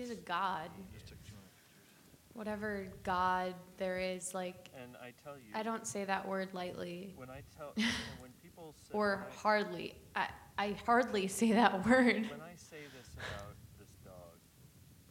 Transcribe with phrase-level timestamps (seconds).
[0.00, 0.70] He's a god.
[0.94, 1.44] Just took 200
[1.76, 2.32] pictures.
[2.32, 7.12] Whatever god there is, like, And I tell you, I don't say that word lightly.
[7.16, 7.74] when I tell,
[8.18, 9.94] when people say, Or I- hardly.
[10.16, 12.32] I, I hardly say that word.
[12.32, 14.40] When I say this about this dog,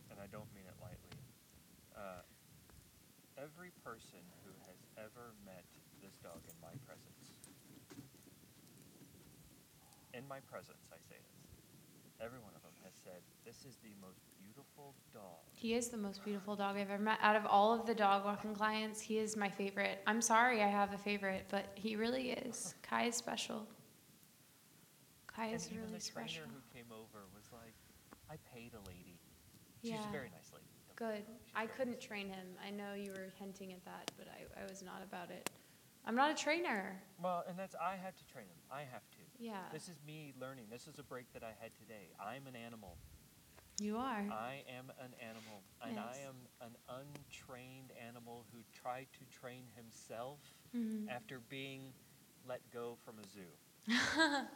[0.10, 1.22] and I don't mean it lightly,
[1.94, 2.26] uh,
[3.38, 5.66] every person who has ever met
[6.02, 7.38] this dog in my presence,
[10.18, 11.46] in my presence, I say this,
[12.26, 14.26] every one of them has said, this is the most
[14.80, 15.38] beautiful dog.
[15.54, 17.20] He is the most beautiful dog I've ever met.
[17.22, 20.00] Out of all of the dog walking clients, he is my favorite.
[20.08, 22.76] I'm sorry I have a favorite, but he really is.
[22.84, 23.68] Kai is special.
[25.28, 26.44] Kai and is really the trainer special.
[26.46, 27.74] who came over was like,
[28.30, 29.20] I paid a lady.
[29.82, 30.10] She's Yeah.
[30.10, 30.66] a very nice lady.
[30.96, 31.24] Good.
[31.56, 32.04] I couldn't nice.
[32.08, 32.48] train him.
[32.66, 35.50] I know you were hinting at that, but I, I was not about it.
[36.06, 37.02] I'm not a trainer.
[37.22, 38.58] Well, and that's I have to train him.
[38.72, 39.18] I have to.
[39.38, 39.60] Yeah.
[39.72, 40.66] This is me learning.
[40.70, 42.10] This is a break that I had today.
[42.20, 42.98] I'm an animal.
[43.80, 44.26] You are.
[44.32, 46.06] I am an animal, and Yes.
[46.06, 50.40] I am an untrained animal who tried to train himself
[50.76, 51.10] Mhm.
[51.10, 51.94] after being
[52.46, 53.52] let go from a zoo.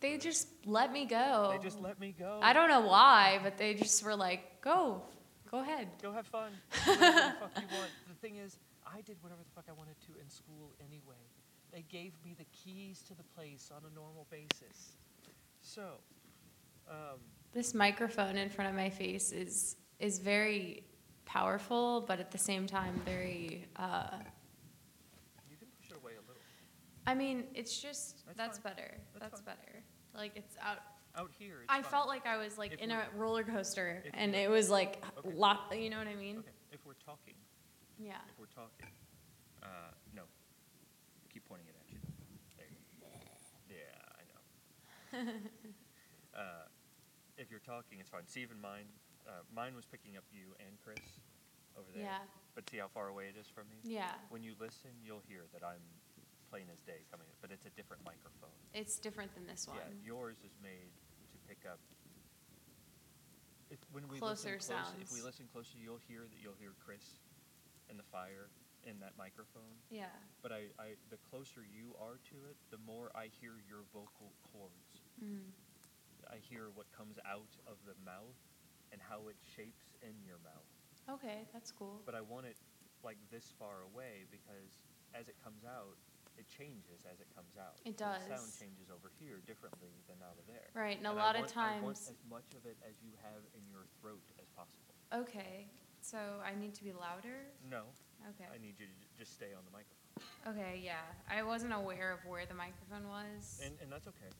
[0.00, 1.50] They just let me go.
[1.52, 2.38] They just let me go.
[2.42, 5.02] I don't know why, but they just were like, go,
[5.50, 5.88] go ahead.
[6.02, 6.52] Go have fun.
[6.84, 7.90] Do whatever the fuck you want.
[8.08, 11.16] The thing is, I did whatever the fuck I wanted to in school anyway.
[11.72, 14.96] They gave me the keys to the place on a normal basis.
[15.62, 15.98] So,
[16.88, 17.18] um,
[17.52, 20.84] This microphone in front of my face is is very
[21.24, 23.66] powerful, but at the same time very.
[23.76, 24.08] Uh,
[25.50, 26.42] you can push it away a little.
[27.06, 28.94] I mean, it's just That's that's, better.
[29.18, 29.82] That's That's, better.
[30.14, 30.78] Like it's out.
[31.18, 31.90] Out here, I fine.
[31.90, 35.34] felt like I was like If in a roller coaster, and it was like Okay.
[35.34, 35.72] lock.
[35.74, 36.38] You know what I mean?
[36.40, 37.32] Okay, if we're talking,
[37.98, 38.16] Yeah.
[38.28, 38.90] if we're talking,
[39.62, 39.66] uh,
[40.14, 40.24] no.
[41.32, 41.98] Keep pointing it at you.
[42.58, 43.06] There you go.
[43.70, 45.40] Yeah, I know.
[47.46, 48.26] if you're talking, it's fine.
[48.26, 48.90] See, even mine,
[49.22, 50.98] uh, mine was picking up you and Chris
[51.78, 52.02] over there.
[52.02, 52.26] Yeah.
[52.58, 53.78] But see how far away it is from me?
[53.86, 54.10] Yeah.
[54.34, 55.86] When you listen, you'll hear that I'm
[56.50, 58.50] plain as day coming, but it's a different microphone.
[58.74, 59.78] It's different than this one.
[59.78, 60.90] Yeah, yours is made
[61.30, 61.78] to pick up.
[63.70, 66.74] If, when we Closer listen close, if we listen closer, you'll hear that you'll hear
[66.82, 67.22] Chris
[67.90, 68.50] and the fire
[68.86, 69.74] in that microphone.
[69.90, 70.10] Yeah.
[70.42, 74.30] But I, I, the closer you are to it, the more I hear your vocal
[74.54, 75.02] cords.
[75.18, 75.50] Mm.
[76.30, 78.36] I hear what comes out of the mouth
[78.92, 80.70] and how it shapes in your mouth.
[81.10, 82.02] Okay, that's cool.
[82.04, 82.56] But I want it
[83.04, 84.82] like this far away because
[85.14, 85.94] as it comes out,
[86.36, 87.78] it changes as it comes out.
[87.86, 90.68] It So The sound changes over here differently than out of there.
[90.74, 93.12] Right, and a lot of want- I want times- as much of it as you
[93.22, 94.94] have in your throat as possible.
[95.12, 95.70] Okay,
[96.02, 97.46] so I need to be louder.
[97.70, 97.86] No,
[98.34, 98.46] Okay.
[98.52, 100.02] I need you to just stay on the microphone.
[100.46, 101.14] Okay, yeah.
[101.28, 103.60] I wasn't aware of where the microphone was.
[103.62, 104.30] And, and that's okay.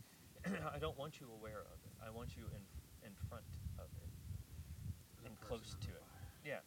[0.74, 1.92] I don't want you aware of it.
[2.06, 2.62] I want you in,
[3.06, 3.44] in front
[3.78, 4.10] of it
[5.26, 6.04] and close to it.
[6.44, 6.62] Yeah.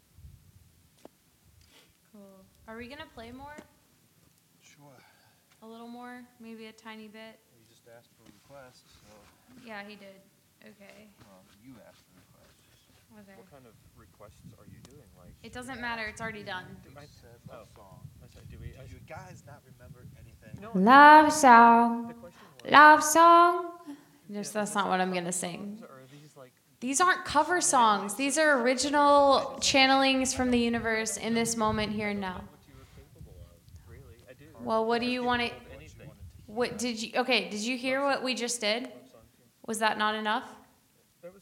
[2.11, 2.43] cool.
[2.67, 3.55] Are we gonna play more?
[4.61, 4.97] Sure.
[5.63, 6.21] A little more?
[6.39, 7.39] Maybe a tiny bit?
[7.55, 9.13] You just asked for requests, so,
[9.65, 10.19] Yeah, he did.
[10.63, 11.07] Okay.
[11.23, 12.59] well, you asked for requests.
[13.23, 13.35] Okay.
[13.39, 15.07] What kind of requests are you doing?
[15.17, 16.05] Like, It doesn't matter.
[16.07, 16.65] It's already done.
[16.85, 17.55] We I- said oh.
[17.63, 17.99] love song.
[18.23, 18.75] I said, do we?
[18.79, 20.59] I, Do you guys not remember anything?
[20.61, 20.71] no.
[20.75, 22.07] Love song.
[22.07, 22.48] The question was.
[22.67, 23.71] Love song.
[24.31, 25.77] Just that's not what I'm gonna sing.
[25.79, 26.49] songs, Or are
[26.79, 28.15] these aren't cover songs.
[28.15, 32.35] These are original channelings from the universe in this moment here and now.
[32.35, 33.89] what you were capable of?
[33.89, 34.45] Really, I do.
[34.63, 35.49] Well, what do you want to?
[35.49, 36.09] Capable of anything.
[36.45, 37.11] What did you?
[37.17, 38.83] Okay, did you hear what we just did?
[38.83, 39.45] Love songs, yeah.
[39.67, 40.45] Was that not enough?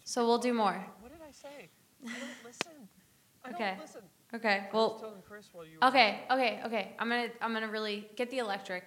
[0.06, 0.86] So we'll do more.
[1.02, 1.70] What did I say?
[2.06, 2.72] I don't listen.
[3.44, 3.70] I Okay.
[3.72, 4.02] don't listen.
[4.34, 4.68] Okay.
[4.74, 4.98] Well.
[5.00, 6.22] telling Chris while you were Okay.
[6.32, 6.62] Okay.
[6.66, 6.96] Okay.
[7.00, 7.28] I'm gonna.
[7.42, 8.86] I'm gonna really get the electric.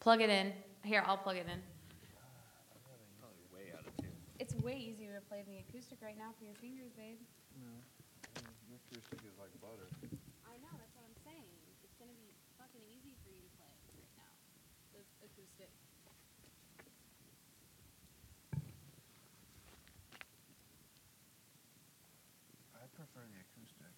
[0.00, 0.52] Plug it in.
[0.84, 1.60] Here, I'll plug it in.
[3.20, 4.12] Probably way out of tune.
[4.38, 7.16] It's way easier to play the acoustic right now for your fingers, babe.
[8.68, 9.88] Your acoustic is like butter.
[10.44, 10.72] I know.
[10.76, 11.48] That's what I'm saying.
[11.80, 12.28] It's gonna be
[12.60, 14.32] fucking easy for you to play right now.
[14.92, 15.72] The acoustic.
[22.74, 23.92] I prefer the acoustic.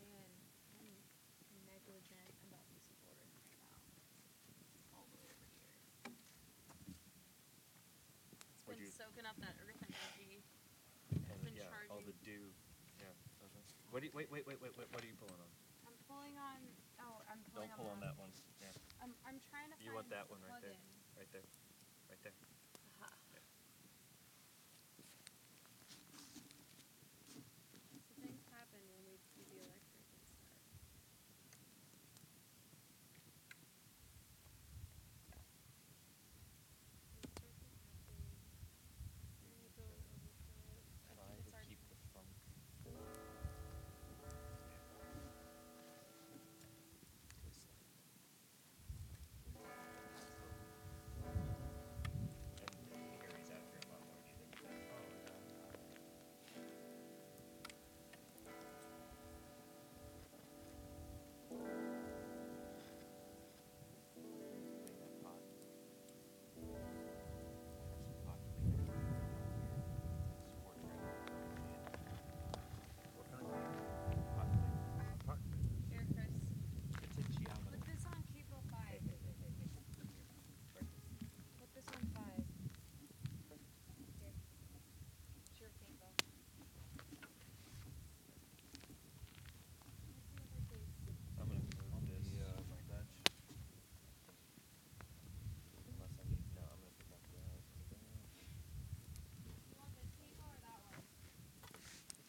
[0.00, 0.32] Man,
[0.80, 3.76] I'm negligent about this board right now.
[4.96, 5.76] All the way over here.
[8.46, 10.44] It's Would been you- soaking up that earth energy.
[11.08, 12.52] And been yeah, all the dew.
[13.00, 13.08] Yeah.
[13.48, 13.64] okay.
[13.88, 14.88] What do you, wait, wait, wait, wait, wait.
[14.92, 15.48] What are you pulling on?
[15.88, 16.60] I'm pulling on.
[17.00, 18.28] Oh, I'm pulling Don't pull on that one.
[18.60, 18.76] Yeah.
[19.00, 20.76] I'm, I'm trying to You find want that one right there.
[20.76, 21.16] plug-in.
[21.16, 21.48] Right there.
[22.12, 22.55] Right there.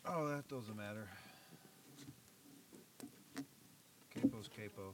[0.09, 1.05] Oh, that doesn't matter.
[4.09, 4.93] Capo's capo.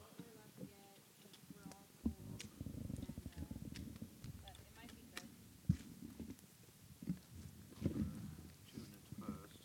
[8.66, 9.62] Choosing it first.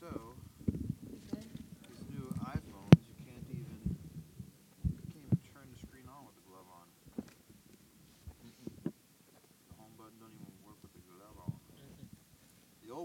[0.00, 0.08] So,
[0.66, 3.96] these new iPhones, you can't even
[4.88, 6.88] you can't even turn the screen on with the glove on.
[9.68, 11.60] The home button don't even work with the glove on.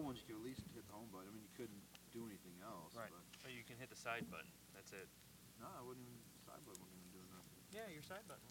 [0.02, 1.30] Ones you could at least hit the home button.
[1.30, 2.96] I mean, you couldn't do anything else.
[2.96, 3.12] Right.
[3.12, 4.50] But Oh, you can hit the side button.
[4.74, 5.06] That's it.
[5.62, 7.62] no, I wouldn't even side button wouldn't even nothing.
[7.70, 8.45] Yeah, your side button.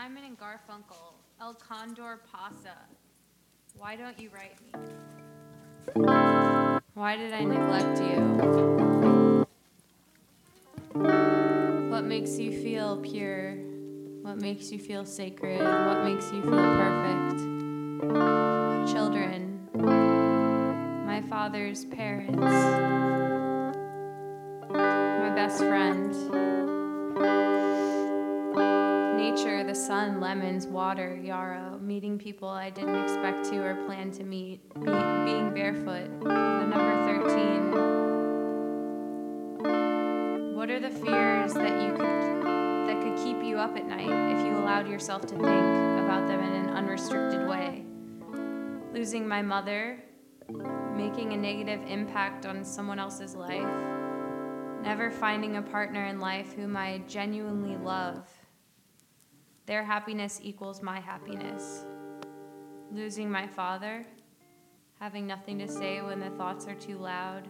[0.00, 1.12] Simon and Garfunkel,
[1.42, 2.78] El Condor Pasa.
[3.76, 4.72] Why don't you write me?
[6.94, 9.44] Why did I neglect you?
[11.90, 13.56] What makes you feel pure?
[14.22, 15.60] What makes you feel sacred?
[15.60, 17.40] What makes you feel perfect?
[18.90, 19.68] Children,
[21.04, 22.38] my father's parents,
[24.70, 26.49] my best friend
[29.86, 34.84] sun, lemons, water, yarrow, meeting people I didn't expect to or plan to meet, be,
[34.84, 37.70] being barefoot, the number 13.
[40.54, 42.44] What are the fears that you could
[42.88, 46.40] that could keep you up at night if you allowed yourself to think about them
[46.40, 47.86] in an unrestricted way?
[48.92, 50.04] Losing my mother,
[50.94, 53.64] making a negative impact on someone else's life,
[54.82, 58.28] never finding a partner in life whom I genuinely love.
[59.70, 61.84] Their happiness equals my happiness.
[62.90, 64.04] Losing my father,
[64.98, 67.46] having nothing to say when the thoughts are too loud.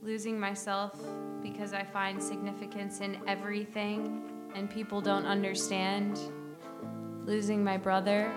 [0.00, 0.96] Losing myself
[1.42, 4.22] because I find significance in everything
[4.54, 6.20] and people don't understand.
[7.24, 8.32] Losing my brother.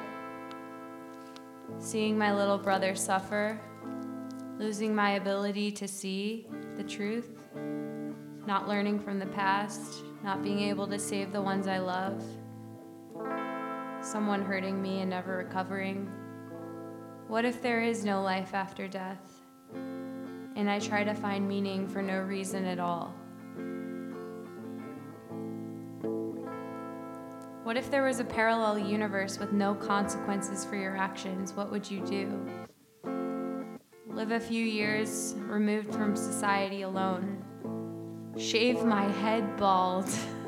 [1.77, 3.61] Seeing my little brother suffer.
[4.57, 7.29] Losing my ability to see the truth.
[8.47, 10.03] Not learning from the past.
[10.23, 12.23] Not being able to save the ones I love
[14.01, 16.11] someone hurting me and never recovering?
[17.27, 19.21] What if there is no life after death?
[19.73, 23.13] And I try to find meaning for no reason at all.
[27.63, 31.53] What if there was a parallel universe with no consequences for your actions?
[31.53, 32.43] What would you do?
[34.07, 37.43] Live a few years removed from society alone.
[38.37, 40.09] Shave my head bald.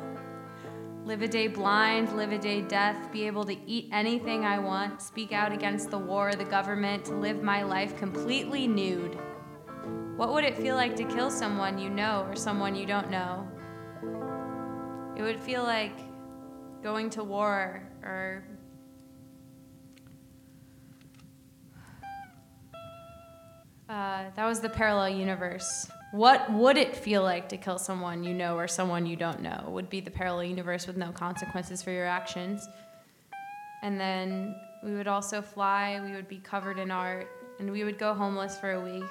[1.03, 5.01] Live a day blind, live a day deaf, be able to eat anything I want,
[5.01, 9.17] speak out against the war, the government, to live my life completely nude.
[10.15, 13.47] What would it feel like to kill someone you know or someone you don't know?
[15.17, 15.97] It would feel like
[16.83, 18.43] going to war or
[23.89, 25.89] uh, that was the parallel universe.
[26.11, 29.63] What would it feel like to kill someone you know or someone you don't know?
[29.69, 32.67] Would be the parallel universe with no consequences for your actions.
[33.81, 34.53] And then
[34.83, 38.57] we would also fly, we would be covered in art, and we would go homeless
[38.57, 39.03] for a week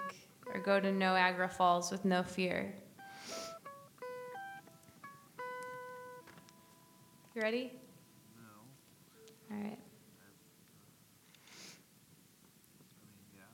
[0.52, 2.74] or go to Niagara Falls with no fear.
[7.34, 7.72] You ready?
[8.36, 9.56] No.
[9.56, 9.64] All right.
[9.64, 9.78] I mean,
[13.36, 13.44] yeah.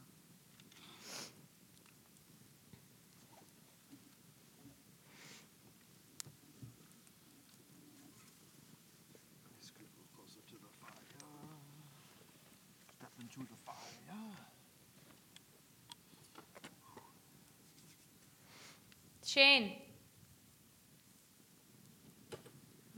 [19.36, 19.72] Shane.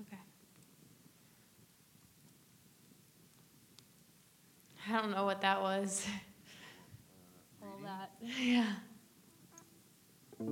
[0.01, 0.19] Okay.
[4.89, 6.07] I don't know what that was.
[7.63, 8.13] All that.
[8.23, 8.67] Yeah.
[10.39, 10.47] It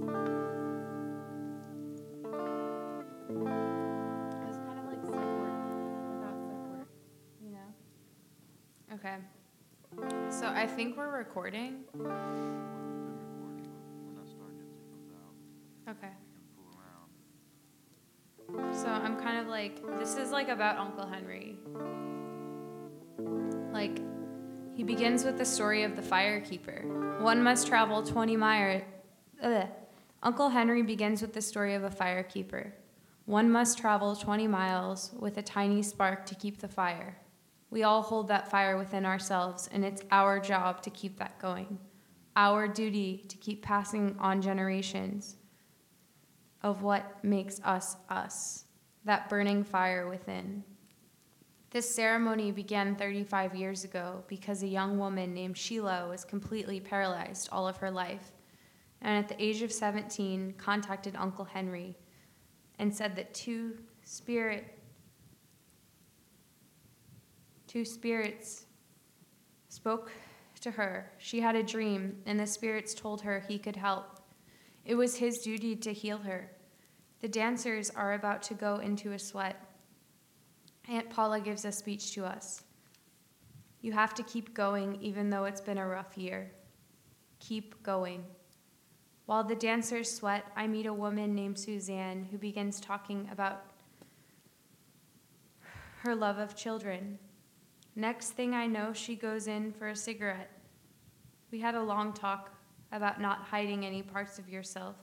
[4.45, 5.55] was kind of like sick work
[6.11, 6.88] without sick work,
[7.40, 7.71] you know?
[8.93, 9.19] Okay.
[10.31, 11.85] So I think we're recording.
[11.95, 12.75] We've recording.
[15.88, 16.09] Okay.
[18.73, 21.57] So I'm kind of like, this is like about Uncle Henry.
[23.73, 24.00] Like,
[24.75, 27.21] he begins with the story of the firekeeper.
[27.21, 28.83] One must travel 20 miles.
[30.23, 32.73] Uncle Henry begins with the story of a firekeeper.
[33.26, 37.16] One must travel 20 miles with a tiny spark to keep the fire.
[37.71, 41.78] We all hold that fire within ourselves, and it's our job to keep that going.
[42.35, 45.37] Our duty to keep passing on generations
[46.66, 48.64] of what makes us us,
[49.04, 50.64] that burning fire within.
[51.70, 57.49] This ceremony began 35 years ago because a young woman named Sheila was completely paralyzed
[57.52, 58.32] all of her life,
[59.00, 61.96] and at the age of 17 contacted Uncle Henry
[62.80, 64.64] and said that two spirit
[67.68, 68.66] two spirits
[69.68, 70.11] spoke
[70.62, 71.12] to her.
[71.18, 74.20] She had a dream, and the spirits told her he could help.
[74.87, 76.55] It was his duty to heal her.
[77.26, 79.61] The dancers are about to go into a sweat.
[80.88, 82.62] Aunt Paula gives a speech to us.
[83.80, 86.52] You have to keep going even though it's been a rough year.
[87.40, 88.23] Keep going.
[89.25, 93.64] While the dancers sweat, I meet a woman named Suzanne who begins talking about
[96.04, 97.18] her love of children.
[97.97, 100.52] Next thing I know, she goes in for a cigarette.
[101.50, 102.54] We had a long talk
[102.92, 104.95] about not hiding any parts of yourself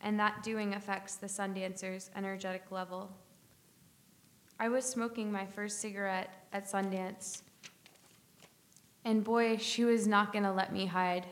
[0.00, 3.10] and that doing affects the Sundancer's energetic level.
[4.58, 7.42] I was smoking my first cigarette at Sundance,
[9.04, 11.26] and boy, she was not going to let me hide.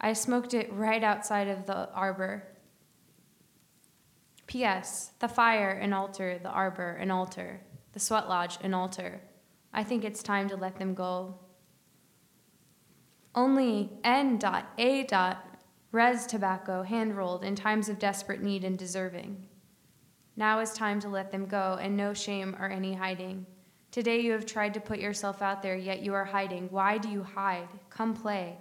[0.00, 2.44] I smoked it right outside of the arbor.
[4.46, 5.12] P.S.
[5.18, 7.60] The fire, an altar, the arbor, an altar,
[7.92, 9.20] the sweat lodge, an altar.
[9.72, 11.34] I think it's time to let them go.
[13.34, 15.04] Only N.A.
[15.96, 19.48] res tobacco, hand rolled in times of desperate need and deserving.
[20.36, 23.46] Now is time to let them go, and no shame or any hiding.
[23.90, 26.68] Today you have tried to put yourself out there, yet you are hiding.
[26.70, 27.70] Why do you hide?
[27.88, 28.58] Come play.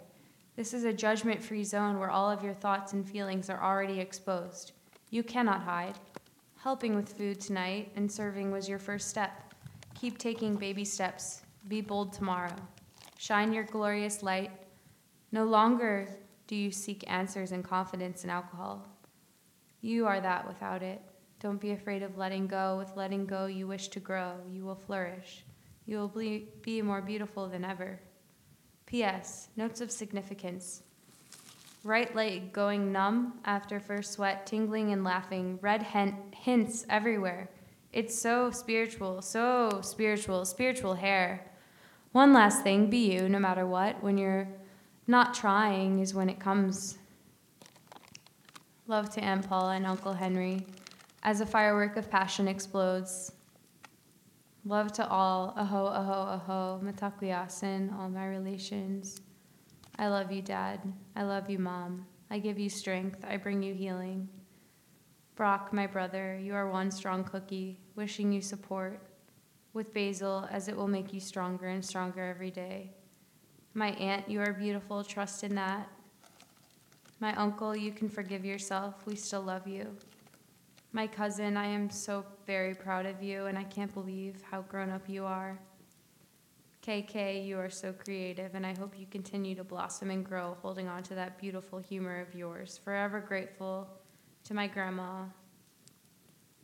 [0.56, 4.00] This is a judgment free zone where all of your thoughts and feelings are already
[4.00, 4.72] exposed.
[5.10, 6.00] You cannot hide.
[6.56, 9.54] Helping with food tonight and serving was your first step.
[9.94, 11.42] Keep taking baby steps.
[11.68, 12.56] Be bold tomorrow.
[13.18, 14.52] Shine your glorious light.
[15.34, 16.08] No longer
[16.48, 18.88] do you seek answers and confidence in alcohol.
[19.82, 21.02] You are that without it.
[21.40, 22.78] Don't be afraid of letting go.
[22.78, 24.34] With letting go, you wish to grow.
[24.52, 25.44] You will flourish.
[25.86, 28.00] You will be, be more beautiful than ever.
[28.86, 29.50] P.S.
[29.56, 30.82] Notes of significance.
[31.84, 37.50] Right leg going numb after first sweat, tingling and laughing, red hen- hints everywhere.
[37.94, 41.52] It's so spiritual, so spiritual, spiritual hair.
[42.12, 44.02] One last thing be you, no matter what.
[44.02, 44.48] When you're
[45.08, 46.98] not trying, is when it comes.
[48.88, 50.66] Love to Aunt Paula and Uncle Henry.
[51.24, 53.32] As a firework of passion explodes.
[54.64, 55.54] Love to all.
[55.58, 56.82] Aho, aho, aho.
[56.84, 59.22] Mitakuye Oyasin, all my relations.
[59.98, 60.82] I love you, Dad.
[61.16, 62.06] I love you, Mom.
[62.30, 63.24] I give you strength.
[63.28, 64.28] I bring you healing.
[65.36, 69.00] Brock, my brother, you are one strong cookie, wishing you support.
[69.74, 72.92] With basil, as it will make you stronger and stronger every day.
[73.78, 75.04] My aunt, you are beautiful.
[75.04, 75.90] Trust in that.
[77.20, 79.06] My uncle, you can forgive yourself.
[79.06, 79.98] We still love you.
[80.94, 84.90] My cousin, I am so very proud of you, and I can't believe how grown
[84.90, 85.60] up you are.
[86.88, 90.88] KK, you are so creative, and I hope you continue to blossom and grow, holding
[90.88, 92.80] on to that beautiful humor of yours.
[92.82, 93.90] Forever grateful
[94.46, 95.24] to my grandma,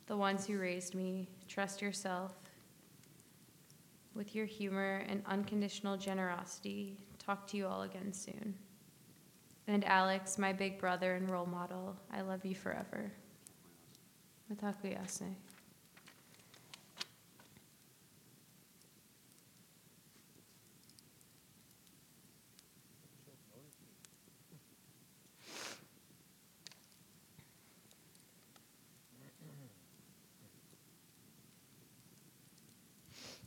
[0.06, 1.28] the ones who raised me.
[1.46, 2.41] Trust yourself.
[4.14, 8.54] With your humor and unconditional generosity, talk to you all again soon.
[9.68, 13.10] And Alex, my big brother and role model, I love you forever.
[14.52, 15.34] Matakuyase.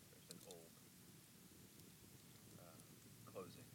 [0.09, 0.71] There's an old
[2.57, 2.61] uh,
[3.31, 3.65] closing.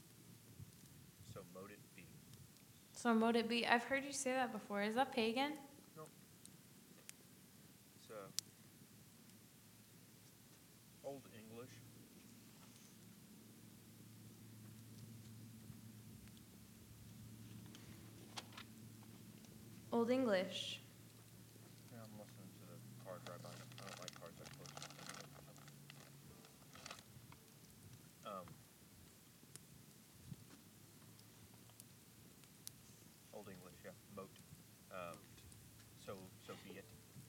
[3.02, 3.62] So mote it be.
[3.62, 3.66] So would it be?
[3.66, 4.82] I've heard you say that before.
[4.82, 5.52] Is that pagan?
[7.96, 8.26] It's uh,
[11.02, 11.70] Old English.
[19.92, 20.80] Old English.
[21.92, 23.66] Yeah, I'm listening to the card right behind it.
[23.80, 24.68] I don't like cards that close.
[28.26, 28.46] Um,
[33.32, 34.28] Old English, yeah, moat.
[34.92, 35.16] Um,
[36.04, 36.12] so,
[36.46, 36.84] so be it,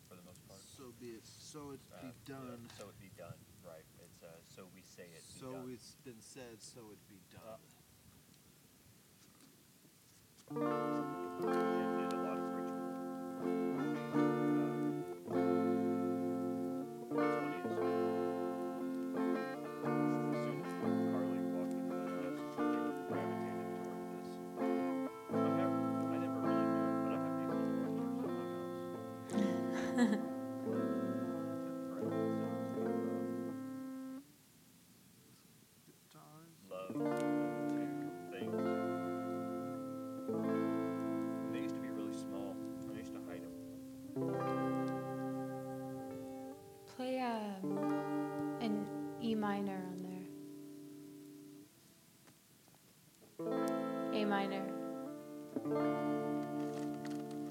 [0.09, 0.59] for the most part.
[0.77, 1.23] So be it.
[1.51, 2.69] So it Uh, be done.
[2.79, 3.35] so it be done,
[3.67, 3.83] right.
[4.05, 5.69] It's, uh, so we say it be So done.
[5.73, 6.61] it's been said.
[6.61, 7.59] So it be done.
[10.49, 11.50] And
[49.41, 50.27] minor on there.
[54.13, 54.63] A minor.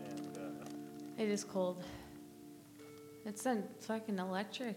[0.05, 0.68] And uh,
[1.18, 1.83] It is cold.
[3.26, 4.76] It's a fucking electric.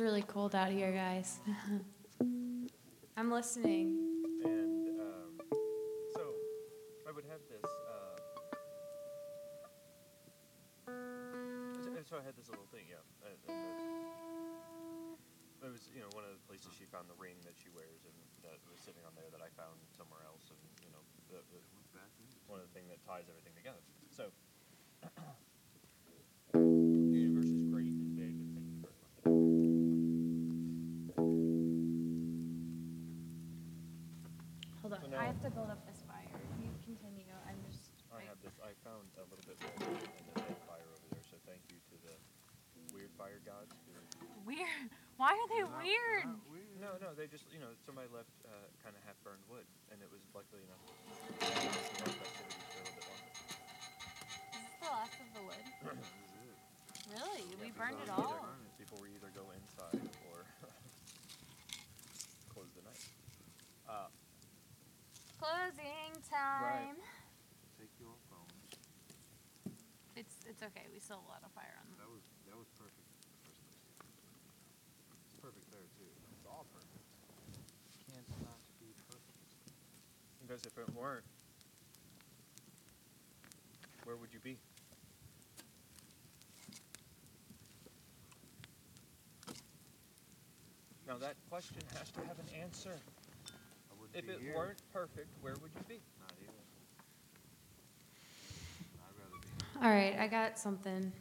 [0.00, 1.38] Really cold out here, guys.
[3.16, 3.99] I'm listening.
[47.90, 50.62] Just you know somebody left uh, kind of half burned wood, and it was luckily
[50.62, 50.78] enough.
[50.86, 51.46] to
[51.90, 53.30] survive festivities for a little bit longer.
[54.54, 55.64] Is the last of the wood?
[55.82, 56.58] That is it.
[57.10, 57.42] Really?
[57.50, 58.46] Yeah, we burned it all.
[58.78, 60.46] Before we either go inside or
[62.54, 63.02] close the night.
[63.90, 64.06] Uh,
[65.40, 67.00] Closing time.
[67.80, 68.76] Take your phones.
[70.14, 70.84] It's it's okay.
[70.92, 71.96] We still have a lot of fire on them.
[71.98, 73.08] That was that was perfect.
[73.34, 73.82] The first place.
[75.26, 76.12] It's perfect there too.
[76.36, 77.00] It's all perfect.
[78.12, 79.40] Can't not be perfect.
[80.50, 81.22] Because if it weren't,
[84.02, 84.56] where would you be?
[91.06, 92.90] Now that question has to have an answer.
[92.90, 94.56] I wouldn't If be it here.
[94.56, 96.00] weren't perfect, where would you be?
[96.20, 96.48] Not here.
[98.98, 101.12] I'd rather be All right, I got something.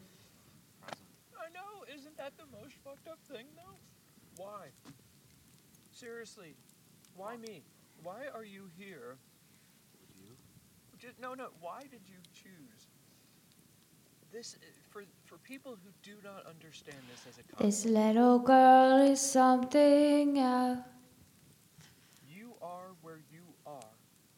[0.88, 4.44] I know, isn't that the most fucked up thing though?
[4.44, 4.70] Why?
[5.94, 6.56] Seriously,
[7.16, 7.62] why me?
[8.04, 9.18] Why are you here?
[10.00, 10.36] Would you?
[10.98, 11.48] Just, no, no.
[11.60, 12.88] Why did you choose
[14.32, 18.98] this uh, for for people who do not understand this as a This little girl
[19.02, 20.80] is something else.
[22.28, 23.94] You are where you are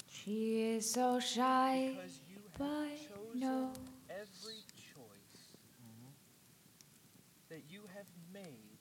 [0.09, 3.71] She is so shy, because you but have chosen no.
[4.09, 5.41] every choice
[5.81, 6.11] mm-hmm.
[7.49, 8.79] that you have made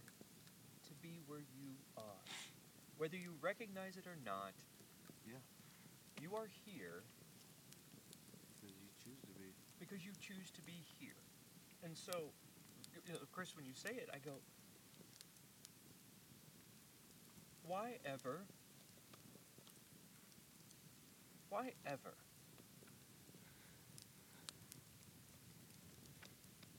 [0.86, 2.22] to be where you are,
[2.98, 4.52] whether you recognize it or not.
[6.20, 7.02] You are here
[8.60, 9.48] because you choose to be.
[9.80, 11.16] Because you choose to be here.
[11.82, 12.12] And so,
[13.06, 14.32] you know, of course, when you say it, I go,
[17.64, 18.40] why ever?
[21.48, 22.12] Why ever?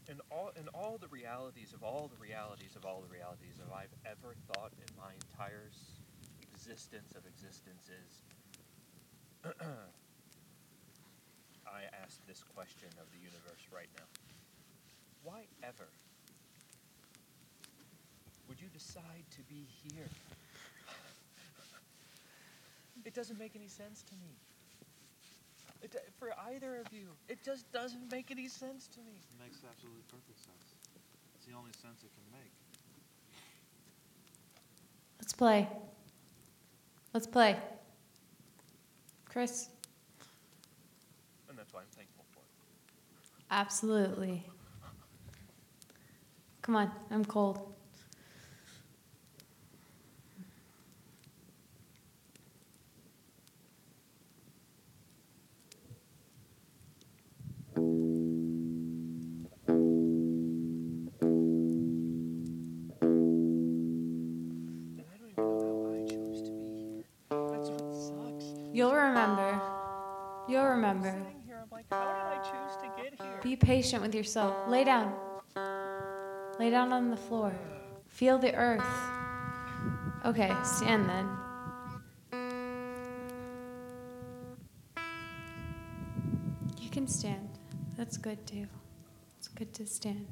[0.07, 3.73] And all, in all the realities of all the realities of all the realities of
[3.73, 5.71] I've ever thought in my entire
[6.53, 8.21] existence of existences
[11.65, 14.05] I ask this question of the universe right now.
[15.23, 15.87] Why ever
[18.47, 20.09] would you decide to be here?
[23.03, 24.29] It doesn't make any sense to me.
[25.81, 29.17] It, for either of you, it just doesn't make any sense to me.
[29.17, 30.75] It makes absolutely perfect sense.
[31.33, 32.51] It's the only sense it can make.
[35.19, 35.67] Let's play.
[37.13, 37.57] Let's play.
[39.31, 39.69] Chris?
[41.47, 42.43] And that's why I'm thankful for it.
[43.49, 44.43] Absolutely.
[46.61, 47.73] Come on, I'm cold.
[70.81, 71.11] Remember.
[71.11, 73.39] Sitting here, I'm like, how did I choose to get here?
[73.43, 74.55] Be patient with yourself.
[74.67, 75.13] Lay down.
[76.59, 77.53] Lay down on the floor.
[78.07, 78.83] Feel the earth.
[80.25, 81.27] Okay, stand then.
[86.79, 87.49] You can stand.
[87.97, 88.67] That's good too.
[89.37, 90.27] It's good to stand.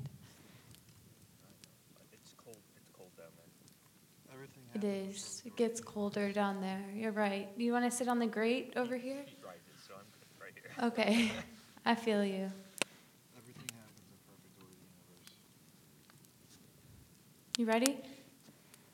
[2.12, 2.58] It's cold.
[2.76, 4.34] It's cold down there.
[4.34, 6.84] Everything It happens It gets colder down there.
[6.94, 7.48] You're right.
[7.58, 9.24] Do you want to sit on the grate over here?
[9.26, 10.69] Heat rises, so I'm good right here.
[10.82, 11.32] Okay.
[11.86, 12.48] I feel you.
[13.36, 15.36] Everything happens in perfect order of the universe.
[17.60, 18.00] You ready?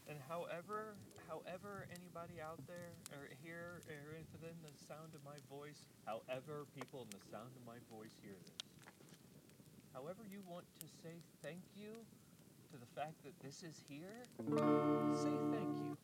[0.09, 0.97] And however,
[1.29, 7.05] however anybody out there or here or within the sound of my voice, however people
[7.05, 8.65] in the sound of my voice hear this,
[9.93, 11.93] however you want to say thank you
[12.73, 14.25] to the fact that this is here,
[15.13, 15.97] say thank you.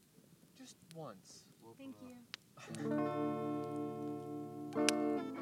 [0.58, 1.46] Just once.
[1.64, 2.18] We'll Thank you.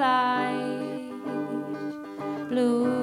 [0.00, 1.12] light.
[2.48, 2.97] Blue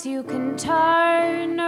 [0.00, 1.61] you can turn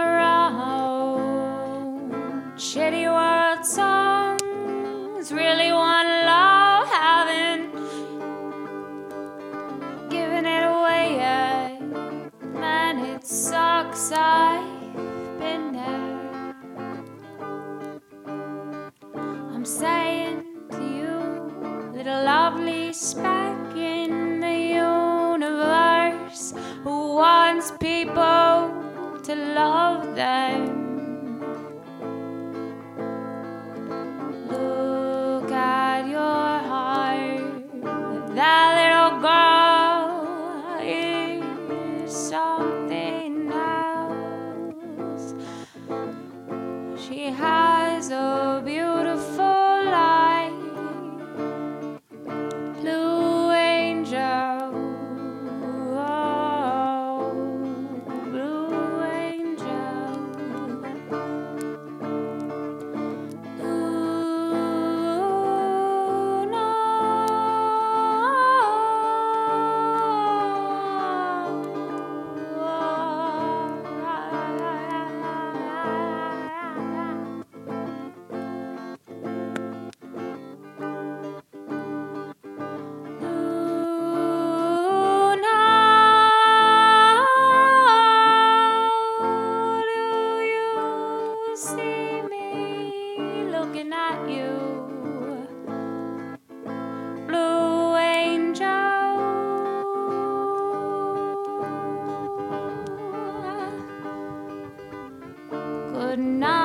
[106.15, 106.64] Good night.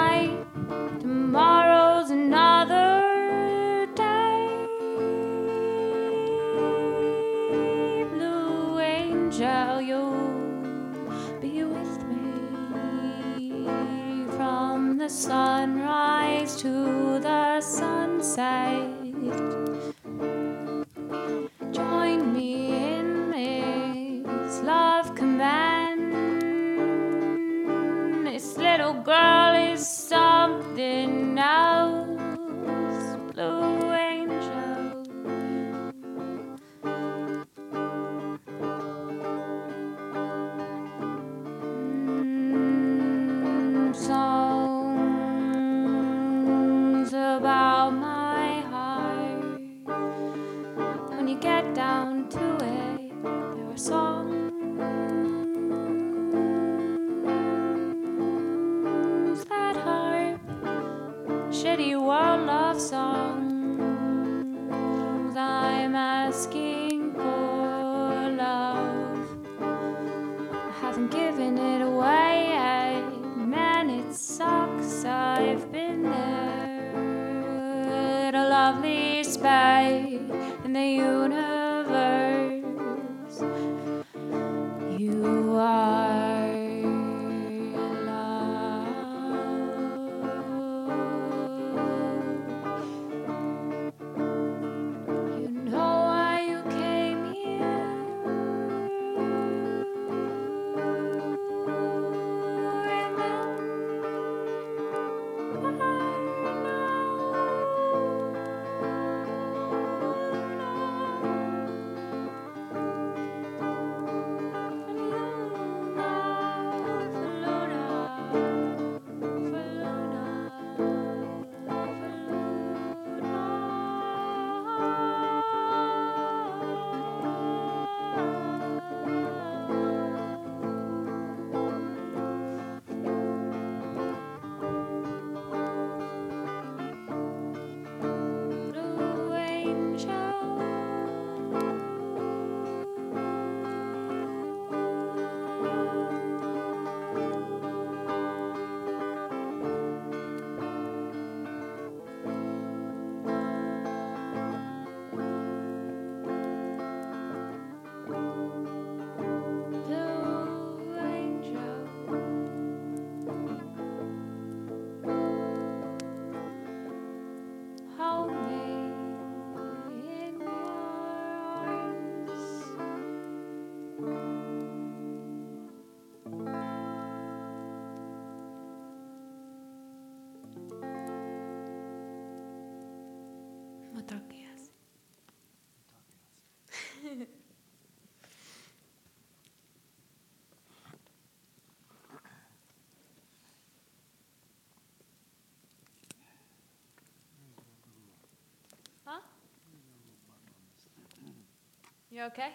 [202.21, 202.53] You okay?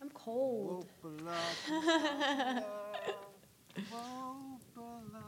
[0.00, 0.86] I'm cold.
[1.04, 1.36] Wopila,
[3.92, 5.26] wopila,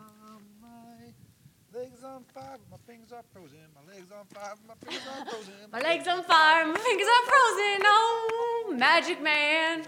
[0.63, 3.59] my legs on fire, my fingers are frozen.
[3.75, 5.53] My legs on fire, my fingers are frozen.
[5.71, 7.83] My legs on fire, my fingers are frozen.
[7.85, 9.85] Oh, magic man.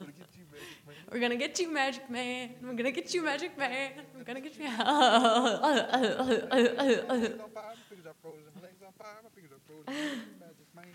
[0.00, 0.96] Gonna get you, magic man.
[1.12, 2.50] We're gonna get you, magic man.
[2.62, 3.92] We're gonna get you, magic man.
[4.16, 4.64] We're gonna get you.
[4.70, 4.78] My
[7.16, 8.48] legs on fire, my fingers are frozen.
[8.54, 9.92] My legs on fire, my fingers are frozen.
[10.40, 10.86] Magic man.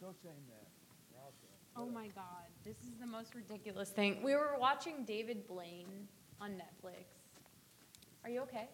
[0.00, 0.68] Don't shame that.
[1.14, 1.58] Or I'll shame.
[1.76, 4.22] Oh my god, this is the most ridiculous thing.
[4.22, 6.08] We were watching David Blaine
[6.40, 7.04] on Netflix.
[8.24, 8.68] Are you okay?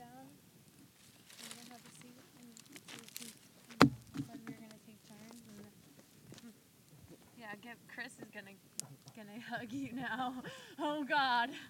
[0.00, 0.26] Down?
[1.44, 2.16] Want to have a seat?
[3.84, 5.60] And were gonna take turns, and
[6.40, 6.56] hmm.
[7.36, 8.56] yeah, get Chris is gonna
[9.14, 10.34] gonna hug you now.
[10.80, 11.50] Oh God.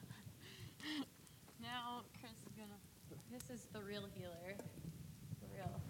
[1.60, 2.78] Now Chris is gonna.
[3.30, 4.56] This is the real healer.
[4.56, 5.80] The real.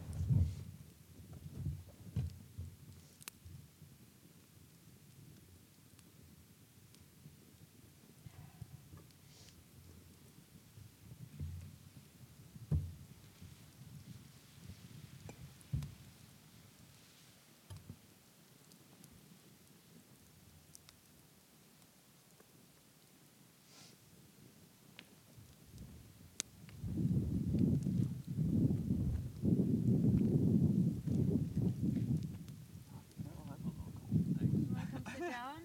[33.25, 34.09] No, I'm a local.
[34.39, 34.55] Thanks.
[34.55, 35.61] You wanna come sit down?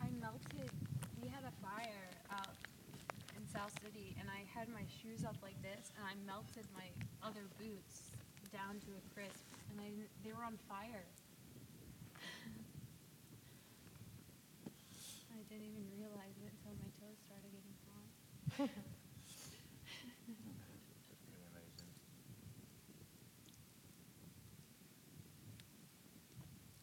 [0.00, 0.70] I melted.
[1.22, 2.54] We had a fire out
[3.36, 6.90] in South City, and I had my shoes up like this, and I melted my
[7.22, 8.10] other boots
[8.52, 9.86] down to a crisp, and I
[10.24, 11.06] they were on fire.
[15.30, 18.10] I didn't even realize it until my toes started getting hot.
[21.06, 21.94] That's pretty amazing.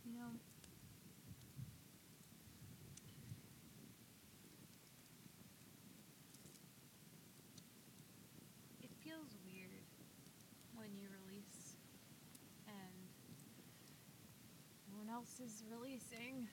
[0.06, 0.32] You know,
[8.84, 9.86] it feels weird
[10.76, 11.76] when you release
[12.68, 12.96] and
[14.92, 16.46] no one else is releasing.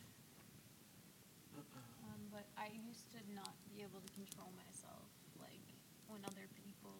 [2.09, 5.05] Um, but I used to not be able to control myself,
[5.37, 5.61] like
[6.09, 6.97] when other people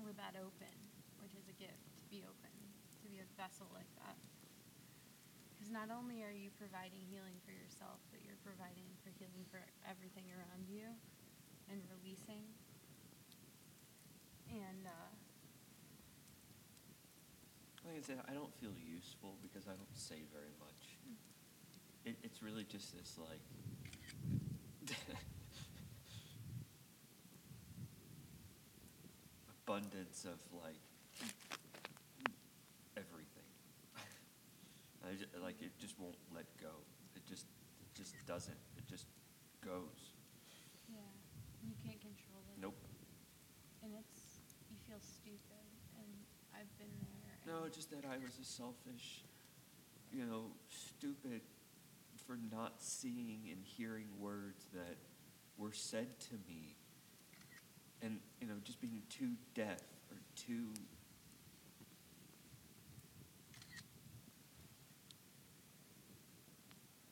[0.00, 0.72] were that open,
[1.20, 2.54] which is a gift to be open,
[2.96, 4.16] to be a vessel like that.
[5.52, 9.60] Because not only are you providing healing for yourself, but you're providing for healing for
[9.84, 10.88] everything around you
[11.68, 12.40] and releasing.
[14.48, 15.12] And uh,
[17.88, 21.00] Like I said, I don't feel useful because I don't say very much.
[22.04, 23.40] It, it's really just this like
[29.64, 30.76] abundance of like
[32.92, 33.48] everything.
[35.08, 36.84] I just, like it just won't let go.
[37.16, 37.46] It just
[37.80, 38.60] it just doesn't.
[38.76, 39.06] It just
[39.64, 40.12] goes.
[40.92, 41.08] yeah,
[41.64, 42.60] you can't control it.
[42.60, 42.76] Nope.
[43.82, 45.64] And it's, you feel stupid.
[45.96, 46.88] And I've been
[47.46, 47.54] there.
[47.54, 49.24] No, just that I was a selfish,
[50.12, 51.40] you know, stupid
[52.26, 54.96] for not seeing and hearing words that
[55.56, 56.76] were said to me.
[58.02, 60.68] And, you know, just being too deaf or too.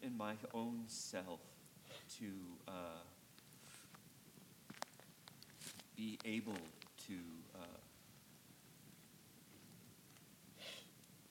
[0.03, 1.41] in my own self
[2.16, 2.26] to
[2.68, 3.01] uh,
[5.97, 6.55] be able
[7.09, 7.14] to.
[7.55, 7.86] Uh,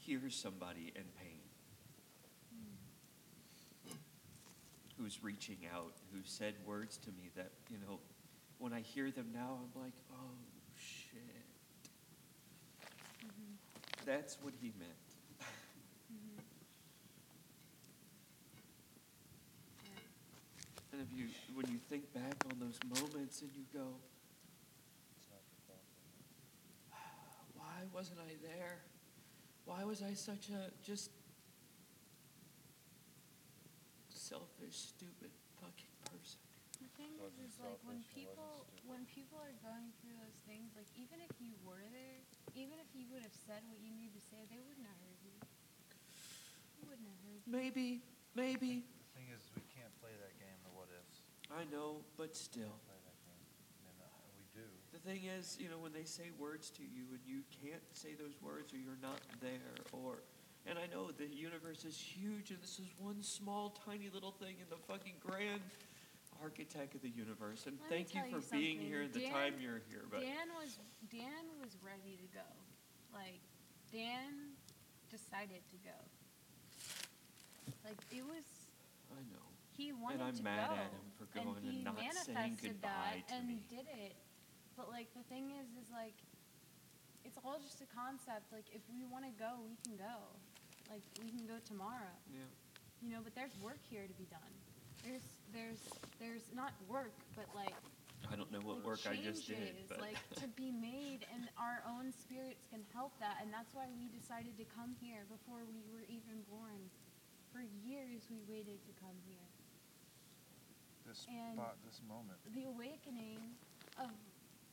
[0.06, 1.42] hear somebody in pain
[4.98, 8.00] who's reaching out, who said words to me that, you know,
[8.60, 10.32] when I hear them now, I'm like, oh,
[10.80, 11.22] shit.
[13.26, 13.58] Mhm.
[14.06, 14.92] That's what he meant.
[16.14, 16.44] Mhm.
[19.84, 19.90] Yeah.
[20.94, 24.00] And if you, when you think back on those moments and you go,
[25.18, 25.84] It's not your fault.
[26.90, 27.60] though.
[27.60, 28.80] why wasn't I there?
[29.66, 31.10] Why was I such a just
[34.10, 36.38] selfish, stupid fucking person?
[36.78, 39.90] The thing is, Wasn't is like when selfish, it wasn't people when people are going
[39.98, 42.22] through those things, like even if you were there,
[42.54, 45.20] even if you would have said what you needed to say, they wouldn't have heard
[45.26, 45.34] you.
[46.78, 47.50] They wouldn't have heard you.
[47.50, 48.06] Maybe,
[48.38, 48.86] maybe.
[48.86, 51.26] The thing is, we can't play that game, the what ifs.
[51.50, 52.78] I know, but still.
[52.86, 53.46] Play that game.
[53.90, 54.70] And uh, we do.
[54.94, 58.10] The thing is, you know, when they say words to you and you can't say
[58.18, 60.24] those words or you're not there, or,
[60.66, 64.56] and I know the universe is huge and this is one small, tiny little thing
[64.60, 65.62] in the fucking grand
[66.42, 67.66] architect of the universe.
[67.68, 70.04] And Let thank you for you being here and the Dan- time you're here.
[70.10, 70.78] But Dan was
[71.12, 72.50] Dan was ready to go.
[73.14, 73.40] Like
[73.94, 74.58] Dan
[75.10, 75.96] decided to go.
[77.86, 78.44] Like it was
[79.16, 79.46] I know.
[79.78, 80.74] he wanted and I'm to mad go.
[80.76, 83.60] at him for going and he not saying manifested goodbye that to and me.
[83.70, 84.16] did it.
[84.78, 86.16] But like the thing is is like
[87.24, 88.52] it's all just a concept.
[88.52, 90.18] Like if we want to go, we can go.
[90.92, 92.14] Like we can go tomorrow.
[92.30, 92.46] Yeah.
[93.02, 94.54] You know, but there's work here to be done.
[95.04, 95.82] There's there's
[96.20, 97.74] there's not work, but like
[98.32, 101.24] I don't know what like work I just did, changes, but like to be made
[101.34, 105.30] and our own spirits can help that and that's why we decided to come here
[105.30, 106.90] before we were even born
[107.54, 109.46] for years we waited to come here.
[111.06, 112.42] This And- spot, this moment.
[112.50, 113.54] The awakening
[114.02, 114.10] of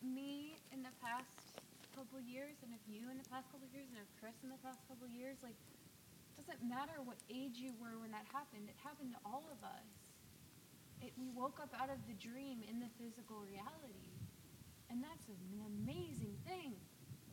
[0.04, 1.62] me in the past
[1.94, 4.60] couple years, and of you in the past couple years, and of Chris in the
[4.62, 5.56] past couple years, like,
[6.36, 8.66] doesn't matter what age you were when that happened.
[8.66, 9.88] It happened to all of us.
[11.04, 14.08] It, we woke up out of the dream in the physical reality.
[14.88, 16.72] And that's an amazing thing.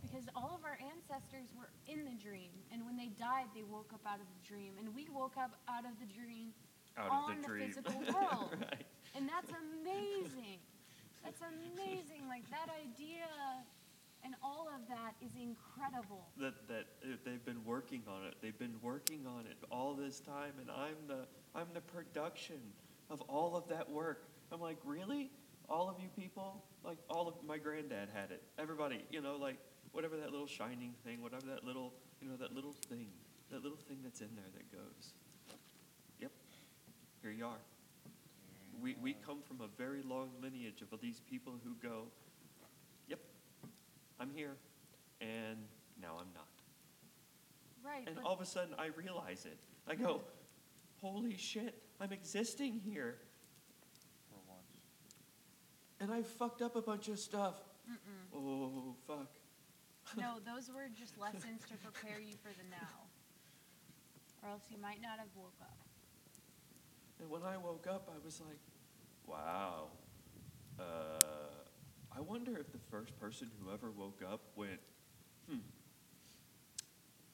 [0.03, 2.51] Because all of our ancestors were in the dream.
[2.71, 4.75] And when they died, they woke up out of the dream.
[4.79, 6.51] And we woke up out of the dream
[6.97, 8.55] Out on of the the physical world.
[8.59, 8.87] right.
[9.15, 10.59] And that's amazing.
[11.23, 12.27] That's amazing.
[12.27, 13.27] Like that idea
[14.23, 16.27] and all of that is incredible.
[16.37, 18.35] that that uh, they've been working on it.
[18.41, 22.59] They've been working on it all this time, and I'm the I'm the production
[23.09, 24.27] of all of that work.
[24.51, 25.31] I'm like, really?
[25.69, 26.63] All of you people?
[26.83, 28.41] Like all of my granddad had it.
[28.57, 29.57] Everybody, you know, like
[29.91, 33.07] whatever that little shining thing, whatever that little you know that little thing,
[33.51, 35.13] that little thing that's in there that goes.
[36.19, 36.31] Yep,
[37.21, 37.59] here you are.
[38.81, 42.05] We we come from a very long lineage of these people who go.
[43.07, 43.19] Yep,
[44.19, 44.55] I'm here,
[45.21, 45.57] and
[46.01, 46.47] now I'm not.
[47.83, 48.07] Right.
[48.07, 49.57] And all of a sudden, I realize it.
[49.87, 50.21] I go,
[51.01, 53.17] holy shit, I'm existing here.
[54.29, 54.61] For once.
[55.99, 57.55] And I fucked up a bunch of stuff.
[57.89, 58.37] Mm-mm.
[58.37, 59.31] Oh, fuck.
[60.17, 63.07] no, those were just lessons to prepare you for the now.
[64.43, 65.77] Or else you might not have woke up.
[67.19, 68.59] And when I woke up, I was like,
[69.29, 69.87] wow.
[70.79, 70.83] Uh,
[72.15, 74.79] I wonder if the first person who ever woke up went,
[75.49, 75.57] hmm.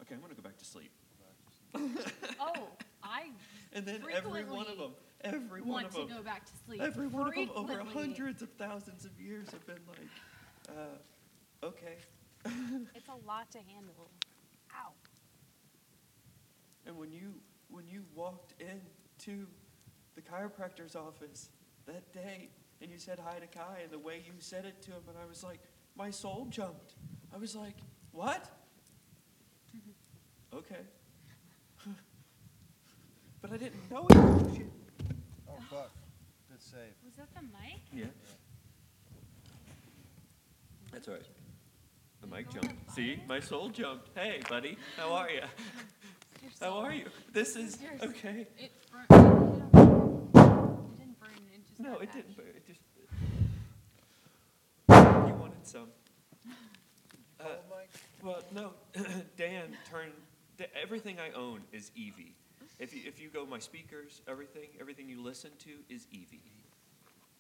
[0.01, 0.91] Okay, I'm going to go back to sleep.
[2.39, 2.69] Oh,
[3.03, 3.31] I
[3.73, 4.91] And then every one of Frequently them,
[5.21, 6.81] every one want of to them, go back to sleep.
[6.81, 10.07] Every one of them over hundreds of thousands of years have been like,
[10.69, 11.97] uh, okay.
[12.95, 14.09] It's a lot to handle.
[14.73, 14.91] Ow.
[16.85, 17.33] And when you
[17.69, 19.47] when you walked into
[20.15, 21.49] the chiropractor's office
[21.88, 22.49] that day
[22.81, 25.17] and you said hi to Kai and the way you said it to him and
[25.17, 25.59] I was like,
[25.95, 26.95] my soul jumped.
[27.33, 27.75] I was like,
[28.11, 28.49] what?
[29.75, 30.57] Mm-hmm.
[30.57, 30.81] okay.
[33.41, 34.17] but I didn't know it.
[34.17, 34.71] Oh, shit.
[35.49, 35.91] Oh, fuck.
[36.49, 36.93] Good save.
[37.05, 37.81] Was that the mic?
[37.93, 38.05] Yeah.
[40.91, 41.23] That's all right.
[42.21, 42.91] The mic jumped.
[42.91, 44.09] See, my soul jumped.
[44.15, 45.41] Hey, buddy, how are you?
[46.61, 47.05] How are you?
[47.33, 48.01] This is Yours.
[48.01, 48.47] okay.
[51.36, 51.41] It.
[51.41, 51.53] It burn.
[51.53, 52.15] It just No, got it ash.
[52.15, 52.36] didn't.
[52.36, 52.79] But it just.
[55.29, 55.88] You wanted some.
[57.38, 57.47] Uh,
[58.23, 58.71] Oh, well, no,
[59.38, 60.13] Dan turned.
[60.57, 62.15] da- Everything I own is EV.
[62.79, 66.39] If you if you go my speakers, everything everything you listen to is EV.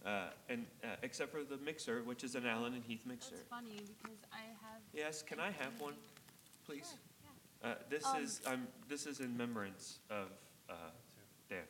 [0.05, 3.31] Uh, and uh, except for the mixer, which is an Allen and Heath mixer.
[3.35, 4.81] That's funny because I have.
[4.93, 5.93] Yes, can I have one,
[6.67, 6.89] please?
[6.89, 6.99] Sure,
[7.63, 7.69] yeah.
[7.71, 10.27] Uh, this Um, is I'm this is in remembrance of
[10.69, 10.73] uh,
[11.49, 11.63] Dan.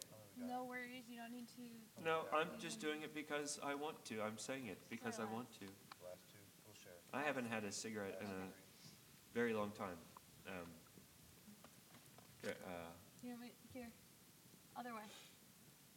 [0.45, 0.94] No worries.
[1.25, 2.05] You don't need to.
[2.05, 4.21] No, I'm just doing it because I want to.
[4.21, 5.65] I'm saying it because I want to.
[6.05, 6.93] Last two, we'll share.
[7.13, 8.45] I haven't had a cigarette in a
[9.33, 9.97] very long time.
[10.45, 10.69] Um,
[12.45, 13.89] yeah, uh, You know, wait, here.
[14.77, 15.07] Other way.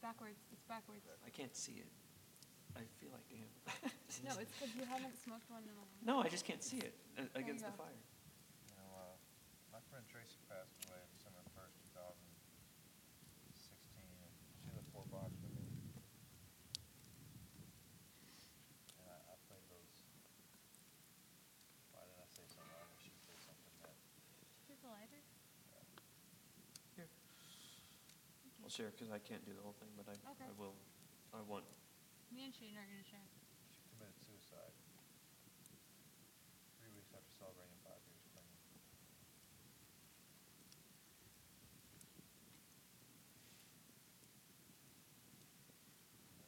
[0.01, 0.39] Backwards.
[0.51, 1.05] It's backwards.
[1.25, 1.87] I can't see it.
[2.75, 3.91] I feel like I damn.
[4.25, 5.93] No, it's because you haven't smoked one in a while.
[6.01, 7.85] no, I just can't see it uh, against the go.
[7.85, 8.01] fire.
[8.65, 9.13] You know, uh,
[9.77, 12.25] my friend Tracy passed away December first, two thousand
[13.53, 15.65] sixteen, and she lived four blocks from me.
[19.01, 19.93] And I, I played those.
[21.93, 22.69] Why did I say something?
[22.73, 23.93] Why did she say something that?
[24.69, 25.21] Here's a lighter.
[26.97, 27.09] Here.
[28.69, 30.45] I'll share because I can't do the whole thing, but I, Okay.
[30.45, 30.77] I will.
[31.33, 31.65] I want.
[32.29, 33.25] Me and Shane are gonna share.
[33.73, 34.77] She committed suicide.
[36.77, 38.45] Three weeks after celebrating five years clean.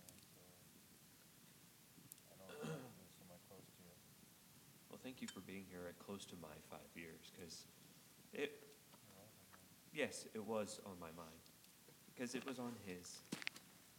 [0.06, 0.38] You so
[2.30, 3.98] I don't lose somebody close to you.
[4.94, 7.66] Well, thank you for being here at close to my five years because
[8.30, 8.62] it.
[9.10, 11.42] You know, and, uh, Yes, it was on my mind
[12.14, 13.20] because it was on his.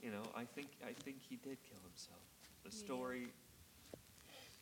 [0.02, 2.22] You know, I think I think he did kill himself.
[2.64, 2.84] The Yeah.
[2.84, 3.26] story.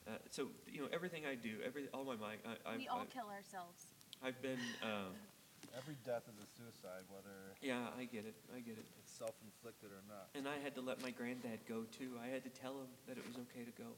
[0.06, 3.02] Uh, so you know, everything I do, every all my mind, I, I, we all
[3.02, 3.86] I, kill ourselves.
[4.22, 4.60] I've been.
[4.82, 5.14] Um,
[5.76, 8.34] Every death is a suicide, whether yeah, I get it.
[8.56, 8.84] I get it.
[8.98, 10.26] it's self-inflicted or not.
[10.34, 12.18] And I had to let my granddad go too.
[12.20, 13.94] I had to tell him that it was okay to go